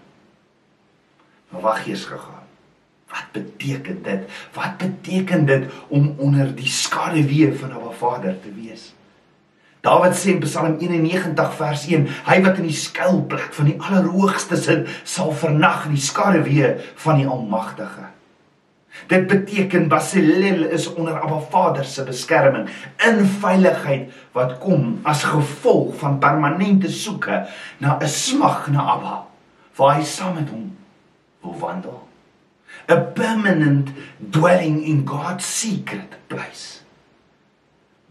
Maar 1.52 1.66
wag 1.66 1.86
eers 1.88 2.06
gegaan. 2.08 2.48
Wat 3.12 3.28
beteken 3.32 4.02
dit? 4.02 4.28
Wat 4.56 4.78
beteken 4.80 5.44
dit 5.46 5.66
om 5.88 6.14
onder 6.16 6.54
die 6.56 6.68
skaduwee 6.68 7.52
van 7.52 7.72
'n 7.76 7.92
Vader 7.92 8.40
te 8.40 8.52
wees? 8.54 8.92
Dawid 9.82 10.14
sê 10.14 10.30
in 10.30 10.40
Psalm 10.44 10.76
91 10.78 11.54
vers 11.58 11.84
1, 11.90 12.04
hy 12.28 12.36
wat 12.44 12.58
in 12.62 12.68
die 12.68 12.76
skuilplek 12.76 13.50
van 13.56 13.66
die 13.66 13.78
Allerhoogste 13.82 14.54
sit, 14.54 14.86
sal 15.02 15.32
vernag 15.34 15.88
in 15.88 15.96
die 15.96 16.04
skaduwee 16.06 16.76
van 17.02 17.18
die 17.18 17.26
Almagtige. 17.26 18.12
Dit 19.10 19.26
beteken 19.26 19.88
Basilel 19.90 20.68
is 20.70 20.86
onder 20.92 21.18
Abba 21.18 21.40
Vader 21.50 21.84
se 21.84 22.04
beskerming 22.06 22.68
in 23.08 23.24
veiligheid 23.26 24.12
wat 24.36 24.58
kom 24.62 25.00
as 25.08 25.24
gevolg 25.26 25.96
van 25.98 26.20
permanente 26.22 26.92
soeke 26.92 27.46
na 27.80 27.98
'n 27.98 28.08
smag 28.08 28.68
na 28.70 28.86
Abba 28.94 29.26
waar 29.76 29.96
hy 29.96 30.04
saam 30.04 30.34
met 30.34 30.50
hom 30.50 30.76
wil 31.42 31.58
wandel. 31.58 32.08
A 32.90 32.96
permanent 32.96 33.90
dwelling 34.30 34.84
in 34.84 35.06
God's 35.06 35.60
secret 35.60 36.14
place. 36.28 36.81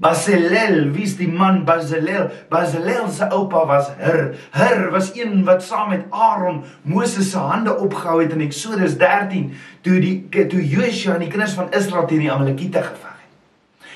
Basilel, 0.02 0.96
wie's 0.96 1.14
die 1.18 1.28
man 1.28 1.60
Basilel? 1.66 2.32
Basilel 2.50 3.10
se 3.14 3.28
oupa 3.30 3.68
was 3.68 3.92
Hur. 4.00 4.34
Hur 4.52 4.92
was 4.92 5.12
een 5.14 5.44
wat 5.46 5.62
saam 5.64 5.90
met 5.90 6.06
Aaron 6.10 6.64
Moses 6.82 7.30
se 7.30 7.38
hande 7.38 7.78
opgehou 7.78 8.22
het 8.24 8.32
in 8.32 8.42
Eksodus 8.42 8.98
13 8.98 9.54
toe 9.82 10.00
die 10.02 10.48
toe 10.48 10.68
Joshua 10.68 11.14
en 11.14 11.28
die 11.28 11.30
kinders 11.30 11.54
van 11.54 11.70
Israel 11.70 12.08
teen 12.10 12.26
die 12.26 12.32
Amalekiete 12.32 12.82
geveg 12.82 13.04
het. 13.04 13.11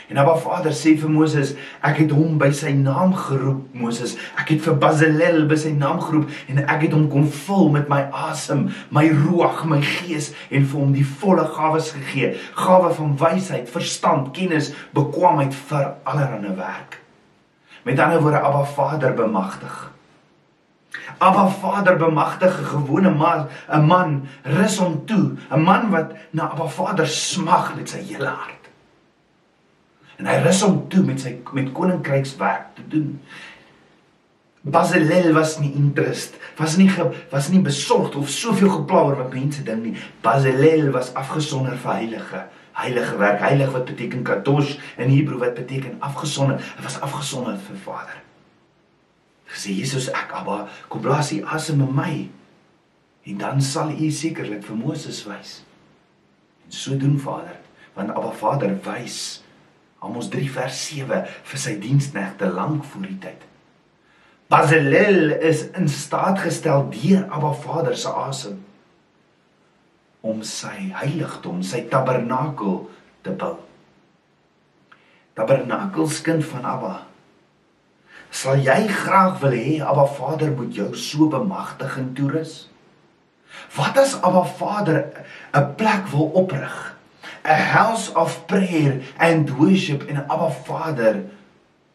En 0.09 0.17
Abba 0.17 0.35
Vader 0.37 0.73
sê 0.73 0.93
vir 1.01 1.09
Moses, 1.09 1.55
ek 1.81 2.03
het 2.03 2.11
hom 2.13 2.35
by 2.37 2.51
sy 2.53 2.75
naam 2.77 3.15
geroep, 3.17 3.63
Moses. 3.73 4.13
Ek 4.37 4.51
het 4.53 4.61
vir 4.61 4.75
Basilel 4.81 5.45
by 5.49 5.57
sy 5.57 5.71
naam 5.73 5.97
geroep 6.03 6.29
en 6.51 6.61
ek 6.61 6.83
het 6.85 6.93
hom 6.93 7.07
kom 7.09 7.25
vul 7.45 7.71
met 7.73 7.89
my 7.89 8.03
asem, 8.29 8.67
my 8.93 9.07
ruach, 9.09 9.63
my 9.69 9.79
gees 9.81 10.31
en 10.51 10.67
vir 10.67 10.77
hom 10.77 10.91
die 10.93 11.07
volle 11.21 11.47
gawes 11.55 11.89
gegee. 11.95 12.35
Gawe 12.59 12.91
van 12.99 13.15
wysheid, 13.21 13.71
verstand, 13.73 14.29
kennis, 14.37 14.75
bekwaamheid 14.93 15.57
vir 15.71 15.95
allerlei 16.05 16.53
werk. 16.59 16.99
Met 17.85 18.01
ander 18.01 18.21
woorde, 18.21 18.43
Abba 18.45 18.61
Vader 18.75 19.15
bemagtig. 19.17 19.79
Abba 21.17 21.47
Vader 21.49 21.97
bemagtig 21.97 22.53
'n 22.59 22.65
gewone 22.65 23.09
man, 23.09 23.47
'n 23.69 23.87
man 23.87 24.27
rus 24.43 24.77
hom 24.77 25.05
toe, 25.05 25.37
'n 25.49 25.63
man 25.63 25.89
wat 25.89 26.13
na 26.31 26.51
Abba 26.51 26.67
Vader 26.67 27.07
smag 27.07 27.75
met 27.75 27.89
sy 27.89 28.01
hele 28.01 28.29
hart 28.29 28.54
en 30.19 30.29
hy 30.29 30.37
rus 30.43 30.61
hom 30.63 30.79
toe 30.91 31.03
met 31.03 31.19
sy 31.21 31.35
met 31.55 31.73
koninkrykswerk 31.75 32.73
te 32.77 32.85
doen. 32.91 33.13
Basilel 34.65 35.29
was 35.35 35.59
nie 35.61 35.75
interest, 35.77 36.39
was 36.57 36.77
nie 36.77 36.87
ge, 36.89 37.03
was 37.29 37.51
nie 37.53 37.61
besorgd 37.61 38.15
of 38.17 38.31
soveel 38.33 38.71
gepla 38.79 39.03
oor 39.05 39.19
wat 39.19 39.35
mense 39.35 39.61
dink 39.63 39.83
nie. 39.85 39.93
Basilel 40.25 40.89
was 40.95 41.11
afgesonder 41.13 41.77
vir 41.83 41.99
heilige, 41.99 42.41
heilige 42.79 43.19
werk. 43.21 43.43
Heilig 43.45 43.75
wat 43.75 43.85
beteken 43.91 44.25
kadosh 44.25 44.73
in 44.97 45.13
Hebreë 45.13 45.43
wat 45.43 45.53
beteken 45.59 45.99
afgesonder. 46.01 46.57
Hy 46.79 46.87
was 46.87 46.97
afgesonder 47.05 47.61
vir 47.67 47.77
Vader. 47.85 48.17
Gesê 49.53 49.77
Jesus 49.77 50.09
ek 50.09 50.33
Abba, 50.33 50.63
kom 50.89 51.05
blaas 51.05 51.29
U 51.35 51.43
asem 51.45 51.85
in 51.85 51.93
my. 51.93 52.11
En 53.29 53.37
dan 53.45 53.61
sal 53.61 53.93
U 53.93 54.09
sekerlik 54.09 54.65
vir 54.65 54.81
Moses 54.81 55.21
wys. 55.29 55.59
En 56.65 56.73
so 56.73 56.97
doen 56.97 57.19
Vader, 57.21 57.61
want 57.93 58.17
Abba 58.17 58.33
Vader 58.33 58.79
wys 58.89 59.44
Amos 60.05 60.29
3 60.29 60.47
vers 60.53 60.85
7 60.87 61.23
vir 61.49 61.61
sy 61.61 61.75
diensknegte 61.81 62.49
lank 62.53 62.85
voor 62.91 63.07
die 63.09 63.17
tyd. 63.23 63.41
Basilel 64.51 65.31
is 65.41 65.65
in 65.73 65.89
staat 65.89 66.43
gestel 66.43 66.85
deur 66.93 67.25
Abba 67.33 67.51
Vader 67.57 67.97
se 67.97 68.11
asem 68.13 68.61
om 70.25 70.41
sy 70.45 70.89
heiligdom, 70.97 71.61
sy 71.61 71.83
tabernakel 71.89 72.79
te 73.25 73.33
bou. 73.33 73.59
Tabernakelskind 75.37 76.45
van 76.49 76.65
Abba. 76.65 76.93
Sal 78.33 78.63
jy 78.65 78.79
graag 78.89 79.37
wil 79.43 79.53
hê 79.53 79.75
Abba 79.85 80.07
Vader 80.17 80.53
moet 80.55 80.73
jou 80.77 80.89
so 80.97 81.29
bemagtig 81.29 81.97
en 82.01 82.09
toerus? 82.17 82.55
Wat 83.77 83.97
as 84.01 84.17
Abba 84.21 84.43
Vader 84.57 85.25
'n 85.53 85.75
plek 85.77 86.09
wil 86.13 86.33
oprig? 86.41 86.94
A 87.45 87.53
house 87.53 88.09
of 88.17 88.47
prayer 88.47 89.01
and 89.21 89.49
worship 89.59 90.07
en 90.09 90.25
Abba 90.25 90.49
Vader 90.65 91.23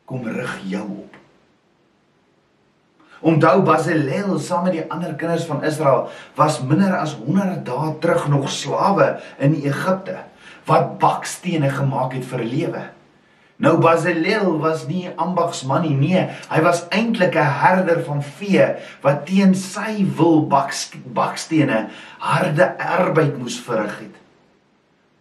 kom 0.06 0.22
rig 0.22 0.58
jou 0.70 0.86
op. 0.86 1.16
Onthou 3.20 3.60
Basileel 3.66 4.38
saam 4.40 4.64
met 4.64 4.78
die 4.78 4.86
ander 4.88 5.12
kinders 5.18 5.44
van 5.50 5.64
Israel 5.66 6.08
was 6.38 6.62
minder 6.64 6.94
as 6.96 7.18
100 7.18 7.66
dae 7.66 7.92
terug 8.00 8.28
nog 8.32 8.48
slawe 8.48 9.18
in 9.42 9.58
Egipte 9.60 10.22
wat 10.70 10.96
bakstene 11.02 11.68
gemaak 11.74 12.14
het 12.16 12.24
vir 12.30 12.44
lewe. 12.46 12.86
Nou 13.60 13.74
Basileel 13.82 14.56
was 14.62 14.86
nie 14.88 15.08
'n 15.08 15.18
ambagsman 15.20 15.82
nie, 15.82 15.96
nee, 15.96 16.28
hy 16.48 16.60
was 16.62 16.86
eintlik 16.88 17.34
'n 17.36 17.52
herder 17.60 18.00
van 18.04 18.22
vee 18.22 18.76
wat 19.02 19.26
teen 19.26 19.54
sy 19.54 20.06
wil 20.16 20.46
bakstene 21.12 21.88
harde 22.18 22.78
arbeid 22.78 23.36
moes 23.38 23.60
verrig 23.60 23.98
het. 23.98 24.19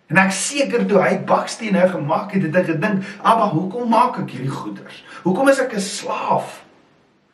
En 0.09 0.17
ek 0.17 0.31
seker 0.33 0.87
toe 0.89 1.01
hy 1.03 1.19
bakstene 1.29 1.83
gemaak 1.91 2.33
het, 2.33 2.47
het 2.47 2.55
ek 2.55 2.71
gedink, 2.71 3.05
"Aba, 3.21 3.49
hoekom 3.49 3.89
maak 3.89 4.17
ek 4.19 4.31
hierdie 4.33 4.49
goeders? 4.49 5.03
Hoekom 5.23 5.49
is 5.49 5.59
ek 5.59 5.75
'n 5.75 5.79
slaaf? 5.79 6.63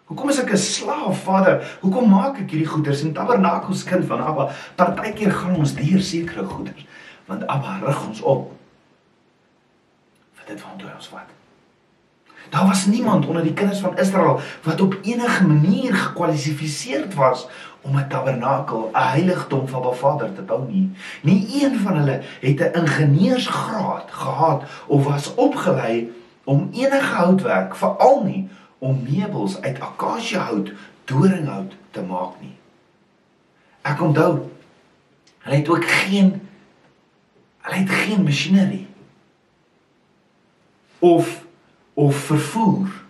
Hoekom 0.05 0.29
is 0.29 0.39
ek 0.39 0.51
'n 0.51 0.57
slaaf, 0.57 1.23
Vader? 1.23 1.63
Hoekom 1.81 2.09
maak 2.09 2.39
ek 2.39 2.51
hierdie 2.51 2.67
goeders?" 2.67 3.01
En 3.01 3.13
Tabernakels 3.13 3.83
kind 3.83 4.05
van 4.05 4.21
Aba, 4.21 4.51
partykeer 4.75 5.31
gaan 5.31 5.55
ons 5.55 5.73
deur 5.73 6.01
sekere 6.01 6.43
goeders, 6.43 6.85
want 7.25 7.47
Aba 7.47 7.79
rig 7.85 8.07
ons 8.07 8.21
op. 8.21 8.51
Wat 10.35 10.47
dit 10.47 10.61
van 10.61 10.77
toe 10.77 10.89
ons 10.95 11.09
wat? 11.09 11.44
Daar 12.49 12.65
was 12.65 12.85
niemand 12.85 13.25
onder 13.25 13.43
die 13.43 13.53
kinders 13.53 13.79
van 13.79 13.97
Israel 13.97 14.39
wat 14.63 14.81
op 14.81 14.97
enige 15.01 15.47
manier 15.47 15.95
gekwalifiseerd 15.95 17.13
was 17.13 17.47
om 17.81 17.97
'n 17.97 18.07
tabernakel, 18.07 18.89
'n 18.93 18.97
heiligdom 18.97 19.67
van 19.67 19.87
'n 19.87 19.95
Vader 19.95 20.33
te 20.33 20.41
bou 20.41 20.71
nie. 20.71 20.91
Nie 21.21 21.63
een 21.63 21.79
van 21.79 21.97
hulle 21.97 22.21
het 22.39 22.59
'n 22.59 22.79
ingenieursgraad 22.79 24.11
gehad 24.11 24.63
of 24.87 25.03
was 25.03 25.33
opgelei 25.35 26.11
om 26.43 26.69
enige 26.71 27.13
houtwerk, 27.13 27.75
veral 27.75 28.23
nie 28.23 28.49
om 28.77 29.03
meubels 29.09 29.61
uit 29.61 29.79
akasiëhout, 29.79 30.71
doringhout 31.03 31.73
te 31.91 32.01
maak 32.01 32.31
nie. 32.41 32.57
Ek 33.81 34.01
onthou 34.01 34.49
hulle 35.37 35.55
het 35.55 35.69
ook 35.69 35.85
geen 35.85 36.47
hulle 37.61 37.77
het 37.77 37.89
geen 37.89 38.23
masjinerie 38.23 38.87
of 40.99 41.44
of 41.95 42.15
vervoer 42.15 43.03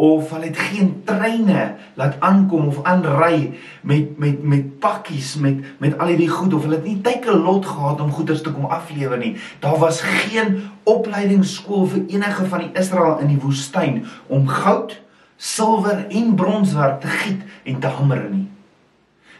of 0.00 0.30
hulle 0.32 0.48
het 0.48 0.56
geen 0.56 1.02
treine 1.04 1.74
laat 1.94 2.14
aankom 2.24 2.66
of 2.66 2.78
aanry 2.88 3.52
met 3.84 4.18
met 4.18 4.42
met 4.42 4.78
pakkies 4.78 5.34
met 5.36 5.58
met 5.78 5.98
al 5.98 6.06
hierdie 6.06 6.28
goed 6.28 6.54
of 6.54 6.62
hulle 6.62 6.78
het 6.78 6.86
nie 6.88 7.00
tyd 7.04 7.28
lot 7.28 7.66
gehad 7.66 8.00
om 8.00 8.12
goederes 8.12 8.40
te 8.42 8.52
kom 8.52 8.64
aflewer 8.64 9.18
nie. 9.20 9.34
Daar 9.60 9.76
was 9.78 10.00
geen 10.00 10.62
opleidingsskool 10.82 11.84
vir 11.86 12.06
enige 12.08 12.46
van 12.46 12.64
die 12.64 12.70
Israel 12.80 13.18
in 13.18 13.28
die 13.34 13.42
woestyn 13.42 14.06
om 14.26 14.48
goud, 14.48 14.96
silwer 15.36 16.06
en 16.08 16.34
bronswerk 16.34 17.00
te 17.00 17.12
giet 17.20 17.44
en 17.62 17.78
te 17.80 17.92
hamer 17.98 18.24
nie. 18.30 18.48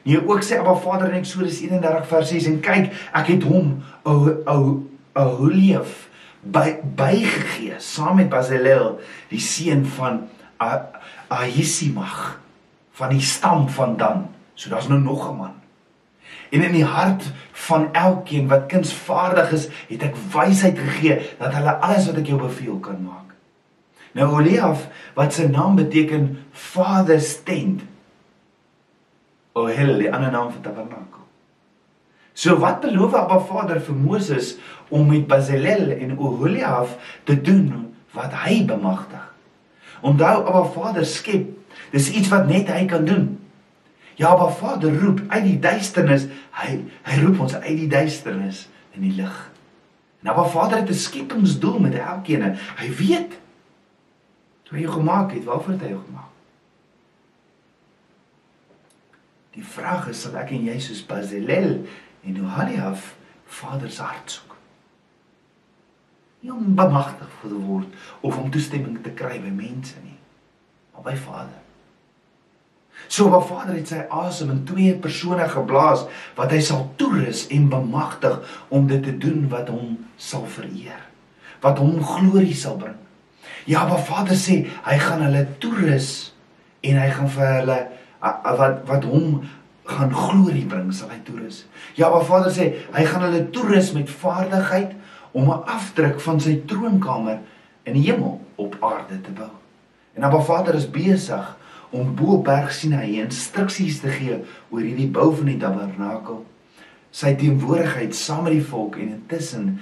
Nee, 0.02 0.20
ook 0.28 0.44
sê 0.44 0.60
Abba 0.60 0.76
Vader 0.76 1.08
in 1.08 1.24
Eksodus 1.24 1.60
31 1.60 2.06
vers 2.12 2.28
6 2.28 2.52
en 2.52 2.60
kyk, 2.60 2.92
ek 3.16 3.32
het 3.32 3.48
hom 3.48 3.78
ou 4.04 4.36
ou 4.44 4.62
Aholief 5.12 6.09
by 6.40 6.78
bygegee 6.96 7.76
saam 7.78 8.16
met 8.16 8.30
Basilel 8.32 9.00
die 9.28 9.40
seun 9.40 9.84
van 9.96 10.22
Ahisimach 11.30 12.40
van 13.00 13.12
die 13.14 13.24
stam 13.24 13.68
van 13.68 13.96
Dan. 13.96 14.28
So 14.54 14.70
daar's 14.70 14.88
nou 14.88 15.00
nog 15.00 15.28
'n 15.30 15.36
man. 15.36 15.54
En 16.50 16.62
in 16.62 16.72
die 16.72 16.84
hart 16.84 17.22
van 17.52 17.92
elkeen 17.92 18.48
wat 18.48 18.66
kunsvaardig 18.66 19.52
is, 19.52 19.68
het 19.88 20.02
ek 20.02 20.16
wysheid 20.32 20.78
gegee 20.78 21.20
dat 21.38 21.54
hulle 21.54 21.74
alles 21.78 22.06
wat 22.06 22.16
ek 22.16 22.26
jou 22.26 22.40
beveel 22.40 22.78
kan 22.78 23.02
maak. 23.02 23.34
Nou 24.12 24.32
Oliaf 24.34 24.88
wat 25.14 25.34
sy 25.34 25.46
naam 25.46 25.78
beteken 25.78 26.44
Father's 26.52 27.42
tent. 27.42 27.82
Ohel, 29.52 29.98
die 29.98 30.12
ander 30.12 30.30
naam 30.30 30.50
vir 30.50 30.60
tabernakel. 30.60 31.19
So 32.32 32.58
wat 32.58 32.80
beloof 32.80 33.14
Abba 33.14 33.40
Vader 33.40 33.80
vir 33.80 33.96
Moses 33.96 34.56
om 34.88 35.08
met 35.10 35.26
Bezalel 35.26 35.90
en 35.98 36.18
Oholiab 36.18 36.88
te 37.24 37.40
doen 37.40 37.90
wat 38.16 38.34
hy 38.44 38.64
bemagtig? 38.64 39.26
Onthou 40.00 40.36
Abba 40.46 40.64
Vader 40.64 41.06
skep. 41.06 41.48
Dis 41.90 42.10
iets 42.10 42.30
wat 42.32 42.48
net 42.48 42.70
hy 42.72 42.84
kan 42.90 43.04
doen. 43.04 43.36
Ja, 44.20 44.32
Abba 44.34 44.48
Vader 44.48 44.94
roep 45.00 45.22
uit 45.28 45.44
die 45.44 45.58
duisternis. 45.58 46.26
Hy 46.56 46.80
hy 47.08 47.20
roep 47.24 47.40
ons 47.46 47.56
uit 47.56 47.76
die 47.84 47.90
duisternis 47.90 48.66
in 48.96 49.06
die 49.08 49.14
lig. 49.16 49.36
En 50.22 50.32
Abba 50.32 50.44
Vader 50.48 50.82
het 50.82 50.90
'n 50.90 50.94
skepingsdoel 50.94 51.78
met 51.78 51.94
elkeen. 51.94 52.56
Hy 52.76 52.88
weet 52.96 53.38
toe 54.62 54.78
hy 54.78 54.84
jou 54.84 54.92
gemaak 54.92 55.32
het, 55.32 55.44
waarvoor 55.44 55.72
het 55.72 55.80
hy 55.80 55.88
jou 55.88 56.02
gemaak? 56.06 56.28
Die 59.50 59.64
vraag 59.64 60.08
is 60.08 60.20
sal 60.20 60.36
ek 60.36 60.50
en 60.50 60.64
jy 60.64 60.78
soos 60.78 61.06
Bazalel 61.06 61.86
en 62.24 62.44
Oholiab 62.44 62.98
Vader 63.50 63.90
se 63.90 64.02
hart 64.02 64.30
soek. 64.30 64.54
Nie 66.40 66.52
om 66.52 66.74
bemagtig 66.74 67.32
te 67.42 67.56
word 67.56 67.96
of 68.20 68.36
om 68.38 68.50
toestemming 68.52 69.00
te 69.04 69.12
kry 69.16 69.40
by 69.42 69.50
mense 69.52 69.98
nie, 70.04 70.16
maar 70.94 71.04
by 71.10 71.16
Vader. 71.18 71.58
So 73.08 73.30
wat 73.32 73.46
Vader 73.48 73.74
het 73.74 73.90
sy 73.90 74.00
asem 74.12 74.52
in 74.54 74.64
twee 74.68 74.94
persone 75.02 75.46
geblaas 75.50 76.06
wat 76.38 76.52
hy 76.54 76.60
sal 76.64 76.86
toerus 77.00 77.46
en 77.52 77.68
bemagtig 77.72 78.56
om 78.68 78.86
dit 78.90 79.02
te 79.04 79.14
doen 79.18 79.46
wat 79.52 79.70
hom 79.72 79.96
sal 80.20 80.44
vereer. 80.46 81.00
Wat 81.64 81.80
hom 81.80 81.98
glorie 82.04 82.56
sal 82.56 82.76
bring. 82.80 82.98
Ja, 83.68 83.86
maar 83.88 84.04
Vader 84.04 84.38
sê 84.38 84.62
hy 84.86 84.98
gaan 85.00 85.24
hulle 85.26 85.46
toerus 85.62 86.30
en 86.86 87.00
hy 87.00 87.08
gaan 87.16 87.32
vir 87.34 87.50
hulle 87.58 87.80
wat 88.20 88.84
wat 88.88 89.04
hom 89.08 89.40
gaan 89.90 90.12
glorie 90.14 90.66
bring 90.68 90.90
sal 90.94 91.10
hy 91.10 91.18
toerus. 91.26 91.64
Ja, 91.98 92.10
maar 92.10 92.24
Vader 92.26 92.52
sê 92.54 92.70
hy 92.94 93.04
gaan 93.08 93.24
hulle 93.26 93.46
toerus 93.54 93.92
met 93.96 94.10
vaardigheid 94.10 94.94
om 95.32 95.50
'n 95.50 95.64
afdruk 95.66 96.20
van 96.20 96.40
sy 96.40 96.60
troonkamer 96.66 97.38
in 97.84 97.94
die 97.94 98.06
hemel 98.10 98.40
op 98.56 98.76
aarde 98.80 99.20
te 99.20 99.30
bou. 99.30 99.50
En 100.14 100.22
Abba 100.22 100.40
Vader 100.40 100.74
is 100.74 100.90
besig 100.90 101.56
om 101.90 102.14
bo 102.14 102.38
berg 102.42 102.72
Sinai 102.72 103.20
instruksies 103.20 104.00
te 104.00 104.08
gee 104.08 104.44
oor 104.70 104.80
hierdie 104.80 105.10
bou 105.10 105.34
van 105.36 105.46
die 105.46 105.58
tabernakel. 105.58 106.44
Sy 107.10 107.34
teenwoordigheid 107.34 108.14
saam 108.14 108.44
met 108.44 108.52
die 108.52 108.64
volk 108.64 108.96
en 108.96 109.08
intussen 109.08 109.80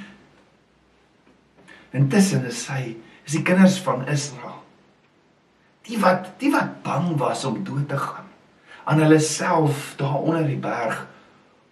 intussen 1.90 2.44
is 2.44 2.64
sy 2.64 2.96
is 3.24 3.32
die 3.32 3.42
kinders 3.42 3.78
van 3.78 4.08
Israel. 4.08 4.62
Die 5.82 5.98
wat 5.98 6.32
die 6.38 6.50
wat 6.52 6.82
bang 6.82 7.16
was 7.18 7.44
om 7.44 7.64
dood 7.64 7.88
te 7.88 7.96
gaan 7.96 8.27
aan 8.88 9.04
hulle 9.04 9.20
self 9.20 9.92
daar 10.00 10.22
onder 10.22 10.46
die 10.46 10.60
berg 10.62 11.04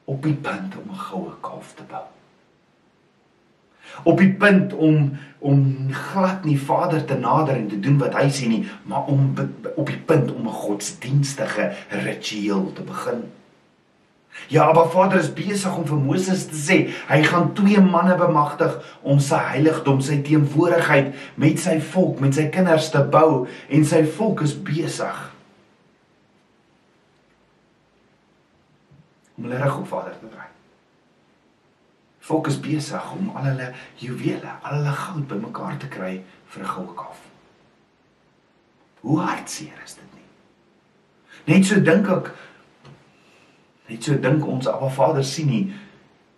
op 0.05 0.23
die 0.23 0.39
punt 0.49 0.77
om 0.77 0.93
'n 0.93 1.05
goue 1.09 1.33
kalf 1.41 1.73
te 1.75 1.89
bou 1.89 2.05
op 4.03 4.19
die 4.19 4.33
punt 4.33 4.75
om 4.75 5.17
om 5.39 5.89
glad 5.93 6.45
nie 6.45 6.59
Vader 6.59 7.05
te 7.05 7.15
nader 7.15 7.55
en 7.55 7.69
te 7.69 7.79
doen 7.81 7.99
wat 7.99 8.17
hy 8.19 8.27
sê 8.35 8.49
nie, 8.51 8.65
maar 8.83 9.07
om 9.07 9.29
op 9.77 9.87
die 9.87 10.01
punt 10.09 10.33
om 10.33 10.49
'n 10.49 10.61
godsdienstige 10.63 11.73
ritueel 11.89 12.73
te 12.73 12.83
begin. 12.83 13.23
Ja, 14.49 14.73
maar 14.73 14.89
Vader 14.89 15.19
is 15.19 15.33
besig 15.33 15.77
om 15.77 15.87
vir 15.87 15.97
Moses 15.97 16.47
te 16.47 16.57
sê, 16.57 16.91
hy 17.09 17.23
gaan 17.23 17.53
twee 17.53 17.81
manne 17.81 18.17
bemagtig 18.17 18.99
om 19.03 19.21
sy 19.21 19.37
heiligdom, 19.37 20.01
sy 20.01 20.23
teenwoordigheid 20.23 21.15
met 21.35 21.59
sy 21.59 21.81
volk, 21.81 22.21
met 22.21 22.35
sy 22.35 22.49
kinders 22.49 22.91
te 22.91 23.01
bou 23.01 23.47
en 23.69 23.85
sy 23.85 24.05
volk 24.05 24.41
is 24.41 24.63
besig 24.63 25.36
om 29.37 29.45
hulle 29.45 29.63
reg 29.63 29.79
op 29.79 29.89
Vader 29.89 30.19
te 30.19 30.29
draai. 30.29 30.51
Volk 32.27 32.47
is 32.51 32.61
besig 32.61 33.13
om 33.13 33.29
al 33.37 33.45
hulle 33.53 33.71
juwele, 34.03 34.53
al 34.63 34.81
hulle 34.81 34.95
goud 34.99 35.27
bymekaar 35.31 35.77
te 35.79 35.89
kry 35.89 36.25
vir 36.53 36.63
'n 36.63 36.69
goue 36.69 36.95
kalf. 36.95 37.21
Hoe 39.01 39.21
hartseer 39.21 39.83
is 39.85 39.95
dit 39.95 40.11
nie? 40.15 40.27
Net 41.55 41.67
so 41.67 41.81
dink 41.81 42.09
ek 42.09 42.33
net 43.89 44.03
so 44.03 44.19
dink 44.19 44.47
ons 44.47 44.67
Abba 44.67 44.89
Vader 44.89 45.25
sien 45.25 45.47
nie 45.47 45.75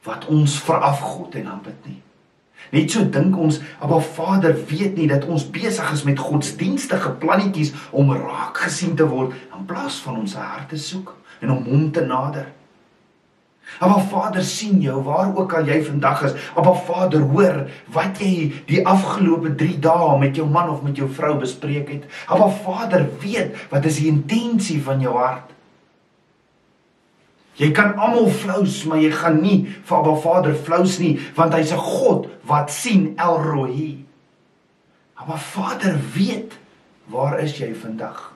wat 0.04 0.26
ons 0.26 0.58
verafgod 0.60 1.34
en 1.34 1.46
aanbid 1.46 1.86
nie. 1.86 2.02
Net 2.72 2.90
so 2.90 3.04
dink 3.04 3.36
ons 3.36 3.60
Abba 3.80 4.00
Vader 4.00 4.54
weet 4.68 4.96
nie 4.96 5.08
dat 5.08 5.24
ons 5.24 5.50
besig 5.50 5.92
is 5.92 6.04
met 6.04 6.18
godsdienstige 6.18 7.10
plannetjies 7.10 7.72
om 7.90 8.12
raak 8.12 8.56
gesien 8.56 8.96
te 8.96 9.08
word 9.08 9.32
in 9.56 9.64
plaas 9.64 10.00
van 10.04 10.16
ons 10.16 10.34
harte 10.34 10.76
soek 10.76 11.14
en 11.40 11.50
om 11.50 11.64
hom 11.64 11.90
te 11.92 12.04
nader. 12.04 12.57
Aba 13.78 14.00
Vader 14.00 14.42
sien 14.42 14.80
jou 14.82 15.02
waar 15.06 15.30
ook 15.36 15.52
al 15.54 15.68
jy 15.68 15.78
vandag 15.86 16.24
is. 16.26 16.34
Aba 16.58 16.72
Vader 16.74 17.22
hoor 17.30 17.60
wat 17.94 18.18
jy 18.22 18.48
die 18.66 18.80
afgelope 18.82 19.52
3 19.60 19.76
dae 19.84 20.16
met 20.18 20.38
jou 20.38 20.48
man 20.50 20.72
of 20.72 20.82
met 20.82 20.98
jou 20.98 21.06
vrou 21.14 21.36
bespreek 21.38 21.92
het. 21.92 22.08
Aba 22.26 22.48
Vader 22.64 23.06
weet 23.22 23.54
wat 23.70 23.86
is 23.86 24.00
die 24.02 24.10
intensie 24.10 24.80
van 24.82 25.04
jou 25.04 25.14
hart. 25.18 25.54
Jy 27.58 27.70
kan 27.74 27.96
almal 27.98 28.30
flous, 28.30 28.84
maar 28.86 29.02
jy 29.02 29.12
gaan 29.14 29.40
nie 29.42 29.60
vir 29.68 29.98
Aba 29.98 30.16
Vader 30.22 30.54
flous 30.54 30.98
nie, 31.02 31.18
want 31.38 31.54
hy's 31.54 31.72
'n 31.72 31.78
God 31.78 32.26
wat 32.46 32.70
sien 32.70 33.14
Elrohi. 33.18 34.04
Aba 35.14 35.36
Vader 35.36 35.98
weet 36.14 36.58
waar 37.06 37.38
is 37.38 37.58
jy 37.58 37.74
vandag? 37.74 38.32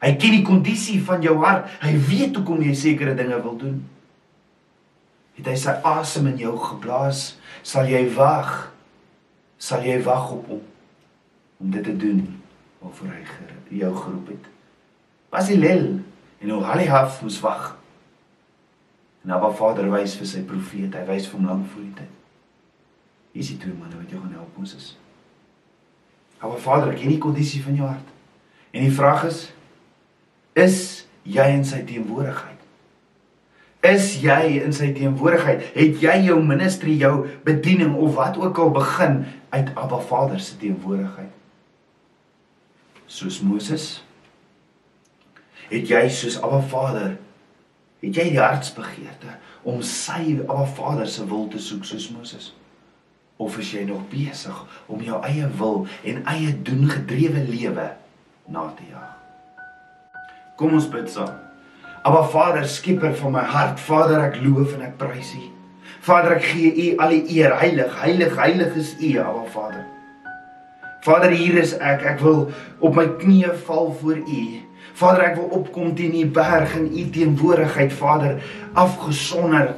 Hy 0.00 0.12
ken 0.14 0.30
die 0.30 0.44
kondisie 0.44 1.02
van 1.02 1.22
jou 1.22 1.36
hart. 1.44 1.66
Hy 1.80 1.96
weet 1.96 2.36
hoekom 2.36 2.62
jy 2.62 2.74
sekere 2.74 3.14
dinge 3.14 3.42
wil 3.42 3.56
doen 3.56 3.86
het 5.38 5.46
hy 5.46 5.56
sy 5.58 5.74
asem 5.86 6.28
in 6.32 6.40
jou 6.42 6.54
geblaas, 6.60 7.38
sal 7.62 7.88
jy 7.90 8.04
wag. 8.16 8.68
Sal 9.58 9.82
jy 9.86 9.96
wag 10.06 10.30
op 10.36 10.50
hom 10.50 10.62
om 11.58 11.70
dit 11.74 11.82
te 11.82 11.96
doen 11.98 12.20
waarvoor 12.78 13.08
hy 13.10 13.78
jou 13.80 13.90
geroep 13.96 14.28
het. 14.30 14.44
Basilel 15.34 15.88
en 16.38 16.52
Oholiab 16.54 17.16
moes 17.22 17.40
wag. 17.42 17.72
En 19.24 19.34
Abba 19.34 19.50
Vader 19.50 19.90
wys 19.90 20.14
vir 20.16 20.30
sy 20.30 20.44
profeet, 20.46 20.94
hy 20.94 21.02
wys 21.08 21.26
vir 21.26 21.40
hom 21.40 21.48
lank 21.50 21.66
voor 21.72 21.82
die 21.82 21.96
tyd. 21.98 22.14
Hier 23.34 23.42
is 23.42 23.50
die 23.52 23.58
twee 23.64 23.74
manne 23.74 23.98
wat 23.98 24.12
jou 24.14 24.20
gaan 24.22 24.36
help 24.38 24.54
Moses. 24.56 24.92
Abba 26.38 26.56
Vader, 26.62 26.94
ken 26.94 27.12
die 27.12 27.22
kondisie 27.22 27.62
van 27.64 27.76
jou 27.76 27.88
hart. 27.88 28.14
En 28.70 28.86
die 28.86 28.94
vraag 28.94 29.26
is 29.28 29.48
is 30.58 30.78
jy 31.22 31.44
in 31.54 31.62
sy 31.66 31.84
teenwoordigheid? 31.86 32.57
Is 33.86 34.16
jy 34.18 34.58
in 34.58 34.72
sy 34.74 34.90
teenwoordigheid? 34.96 35.62
Het 35.76 36.00
jy 36.02 36.16
jou 36.26 36.40
ministry, 36.42 36.96
jou 36.98 37.28
bediening 37.46 37.94
of 37.94 38.16
wat 38.18 38.38
ook 38.40 38.58
al 38.58 38.72
begin 38.74 39.20
uit 39.54 39.70
Abba 39.78 40.00
Vader 40.02 40.40
se 40.42 40.56
teenwoordigheid? 40.58 41.30
Soos 43.06 43.40
Moses 43.40 43.86
het 45.68 45.88
jy 45.88 46.02
soos 46.10 46.40
Abba 46.42 46.60
Vader 46.64 47.16
het 48.02 48.18
jy 48.18 48.28
die 48.32 48.40
hartsbegeerte 48.40 49.38
om 49.62 49.82
sy 49.86 50.40
Abba 50.48 50.66
Vader 50.74 51.08
se 51.08 51.26
wil 51.30 51.46
te 51.52 51.62
soek 51.62 51.86
soos 51.86 52.10
Moses? 52.10 52.52
Of 53.38 53.60
is 53.62 53.70
jy 53.70 53.84
nog 53.86 54.08
besig 54.10 54.64
om 54.90 55.02
jou 55.06 55.22
eie 55.22 55.46
wil 55.60 55.84
en 56.02 56.24
eie 56.26 56.50
doen 56.66 56.88
gedrewe 56.90 57.46
lewe 57.46 57.92
na 58.50 58.70
te 58.74 58.90
jaag? 58.90 59.14
Kom 60.58 60.74
ons 60.74 60.90
bid 60.90 61.06
saam. 61.06 61.47
Aba 62.08 62.22
Vader, 62.32 62.64
skieper 62.64 63.12
van 63.20 63.34
my 63.34 63.42
hart, 63.44 63.80
Vader, 63.84 64.22
ek 64.30 64.38
loof 64.40 64.70
en 64.78 64.84
ek 64.86 64.94
prys 64.96 65.34
U. 65.36 65.42
Vader, 66.06 66.38
ek 66.38 66.46
gee 66.54 66.70
U 66.72 66.84
al 67.04 67.10
die 67.12 67.34
eer. 67.36 67.52
Heilig, 67.60 67.90
heilig, 68.00 68.30
heilig 68.40 68.78
is 68.80 68.94
U, 68.96 69.10
Aba 69.20 69.42
Vader. 69.52 69.82
Vader, 71.04 71.34
hier 71.36 71.58
is 71.60 71.74
ek. 71.76 72.06
Ek 72.08 72.22
wil 72.24 72.46
op 72.80 72.96
my 72.96 73.04
knieë 73.20 73.52
val 73.66 73.90
voor 74.00 74.22
U. 74.22 74.44
Vader, 74.96 75.26
ek 75.26 75.36
wil 75.36 75.50
opkom 75.58 75.90
teen 75.98 76.14
U 76.16 76.22
berg 76.38 76.72
in 76.78 76.86
U 76.88 77.04
teenwoordigheid, 77.12 77.92
Vader, 77.98 78.40
afgesonder. 78.72 79.74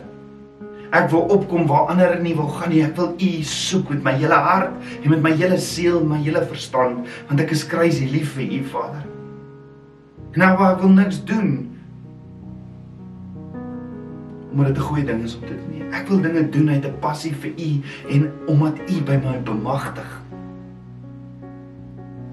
Ek 0.95 1.11
wil 1.11 1.27
opkom 1.35 1.67
waar 1.71 1.91
ander 1.91 2.15
nie 2.23 2.37
wil 2.39 2.53
gaan 2.61 2.71
nie. 2.71 2.85
Ek 2.87 2.95
wil 3.01 3.11
U 3.19 3.33
soek 3.43 3.91
met 3.97 4.07
my 4.07 4.15
hele 4.23 4.39
hart 4.39 4.95
en 5.01 5.11
met 5.17 5.27
my 5.27 5.35
hele 5.35 5.59
siel, 5.59 5.99
my 6.07 6.23
hele 6.23 6.45
verstand, 6.47 7.11
want 7.27 7.43
ek 7.43 7.59
is 7.59 7.67
crazy 7.67 8.07
lief 8.15 8.37
vir 8.39 8.55
U, 8.61 8.63
Vader. 8.77 9.03
Nou, 10.39 10.55
ek 10.71 10.87
wil 10.87 10.95
niks 10.95 11.19
doen 11.27 11.70
omdat 14.51 14.67
dit 14.67 14.77
'n 14.77 14.81
goeie 14.81 15.05
ding 15.05 15.23
is 15.23 15.35
om 15.35 15.47
te 15.47 15.55
doen. 15.55 15.93
Ek 15.93 16.09
wil 16.09 16.21
dinge 16.21 16.49
doen 16.49 16.69
uit 16.69 16.85
'n 16.85 16.99
passie 16.99 17.35
vir 17.35 17.51
U 17.57 17.81
en 18.09 18.33
omdat 18.47 18.79
U 18.89 19.03
by 19.03 19.19
my 19.25 19.43
bemagtig. 19.43 20.23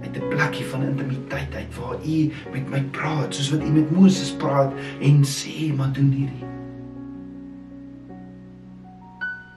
Uit 0.01 0.17
'n 0.17 0.27
plekkie 0.29 0.65
van 0.65 0.83
intimiteit 0.83 1.55
uit 1.55 1.77
waar 1.79 1.97
U 2.05 2.31
met 2.51 2.69
my 2.69 2.81
praat, 2.91 3.35
soos 3.35 3.49
wat 3.49 3.61
U 3.61 3.69
met 3.69 3.91
Moses 3.91 4.31
praat 4.33 4.73
en 5.01 5.23
sê, 5.23 5.75
"Maar 5.75 5.91
doen 5.91 6.11
hierdie." 6.11 6.45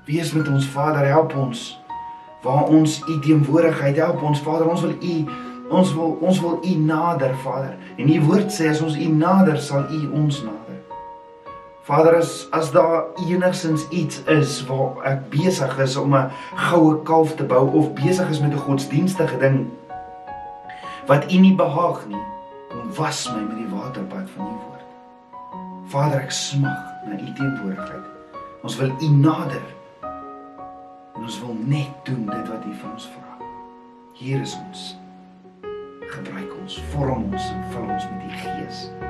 Wees 0.05 0.33
met 0.33 0.49
ons 0.49 0.67
Vader, 0.67 1.07
help 1.07 1.37
ons 1.37 1.81
waar 2.43 2.65
ons 2.65 3.03
U 3.09 3.19
teenwoordigheid 3.21 3.97
help 3.97 4.23
ons 4.23 4.41
Vader, 4.41 4.69
ons 4.69 4.81
wil 4.81 4.97
U 5.01 5.25
ons 5.71 5.95
wil 5.95 6.19
ons 6.21 6.41
wil 6.41 6.59
U 6.65 6.75
nader, 6.75 7.37
Vader. 7.37 7.77
En 7.97 8.09
U 8.09 8.21
woord 8.21 8.51
sê 8.51 8.69
as 8.69 8.81
ons 8.81 8.97
U 8.97 9.09
nader, 9.09 9.59
sal 9.59 9.87
U 9.93 10.09
ons 10.13 10.43
nader. 10.43 10.60
Vader 11.91 12.17
as 12.17 12.47
as 12.51 12.71
daar 12.71 13.05
enigsins 13.27 13.89
iets 13.89 14.23
is 14.25 14.67
waar 14.67 15.01
ek 15.11 15.25
besig 15.31 15.73
is 15.83 15.97
om 15.97 16.15
'n 16.15 16.31
goue 16.71 17.03
kalf 17.03 17.35
te 17.35 17.45
bou 17.45 17.67
of 17.75 17.95
besig 17.95 18.31
is 18.31 18.41
met 18.41 18.53
'n 18.53 18.63
godsdienstige 18.67 19.39
ding 19.39 19.67
wat 21.07 21.33
U 21.33 21.39
nie 21.39 21.55
behaag 21.55 22.07
nie, 22.07 22.23
kom 22.71 22.95
was 22.95 23.33
my 23.33 23.43
met 23.43 23.57
die 23.57 23.67
waterbad 23.75 24.31
van 24.37 24.47
U 24.47 24.55
woord. 24.63 24.87
Vader, 25.85 26.21
ek 26.21 26.31
smag 26.31 26.79
na 27.07 27.19
U 27.19 27.33
teenwoordigheid. 27.35 28.07
Ons 28.63 28.77
wil 28.77 28.95
U 29.01 29.09
nader. 29.09 29.67
En 31.15 31.23
ons 31.23 31.41
wil 31.41 31.57
net 31.59 31.91
doen 32.05 32.27
dit 32.27 32.49
wat 32.49 32.65
U 32.71 32.75
van 32.81 32.93
ons 32.93 33.11
vra. 33.11 33.47
Hier 34.15 34.41
is 34.41 34.59
ons. 34.69 34.97
Gebruik 36.07 36.55
ons, 36.63 36.83
vorm 36.95 37.33
ons 37.33 37.51
en 37.51 37.65
vul 37.71 37.95
ons 37.99 38.11
met 38.11 38.23
U 38.23 38.37
Gees 38.47 39.10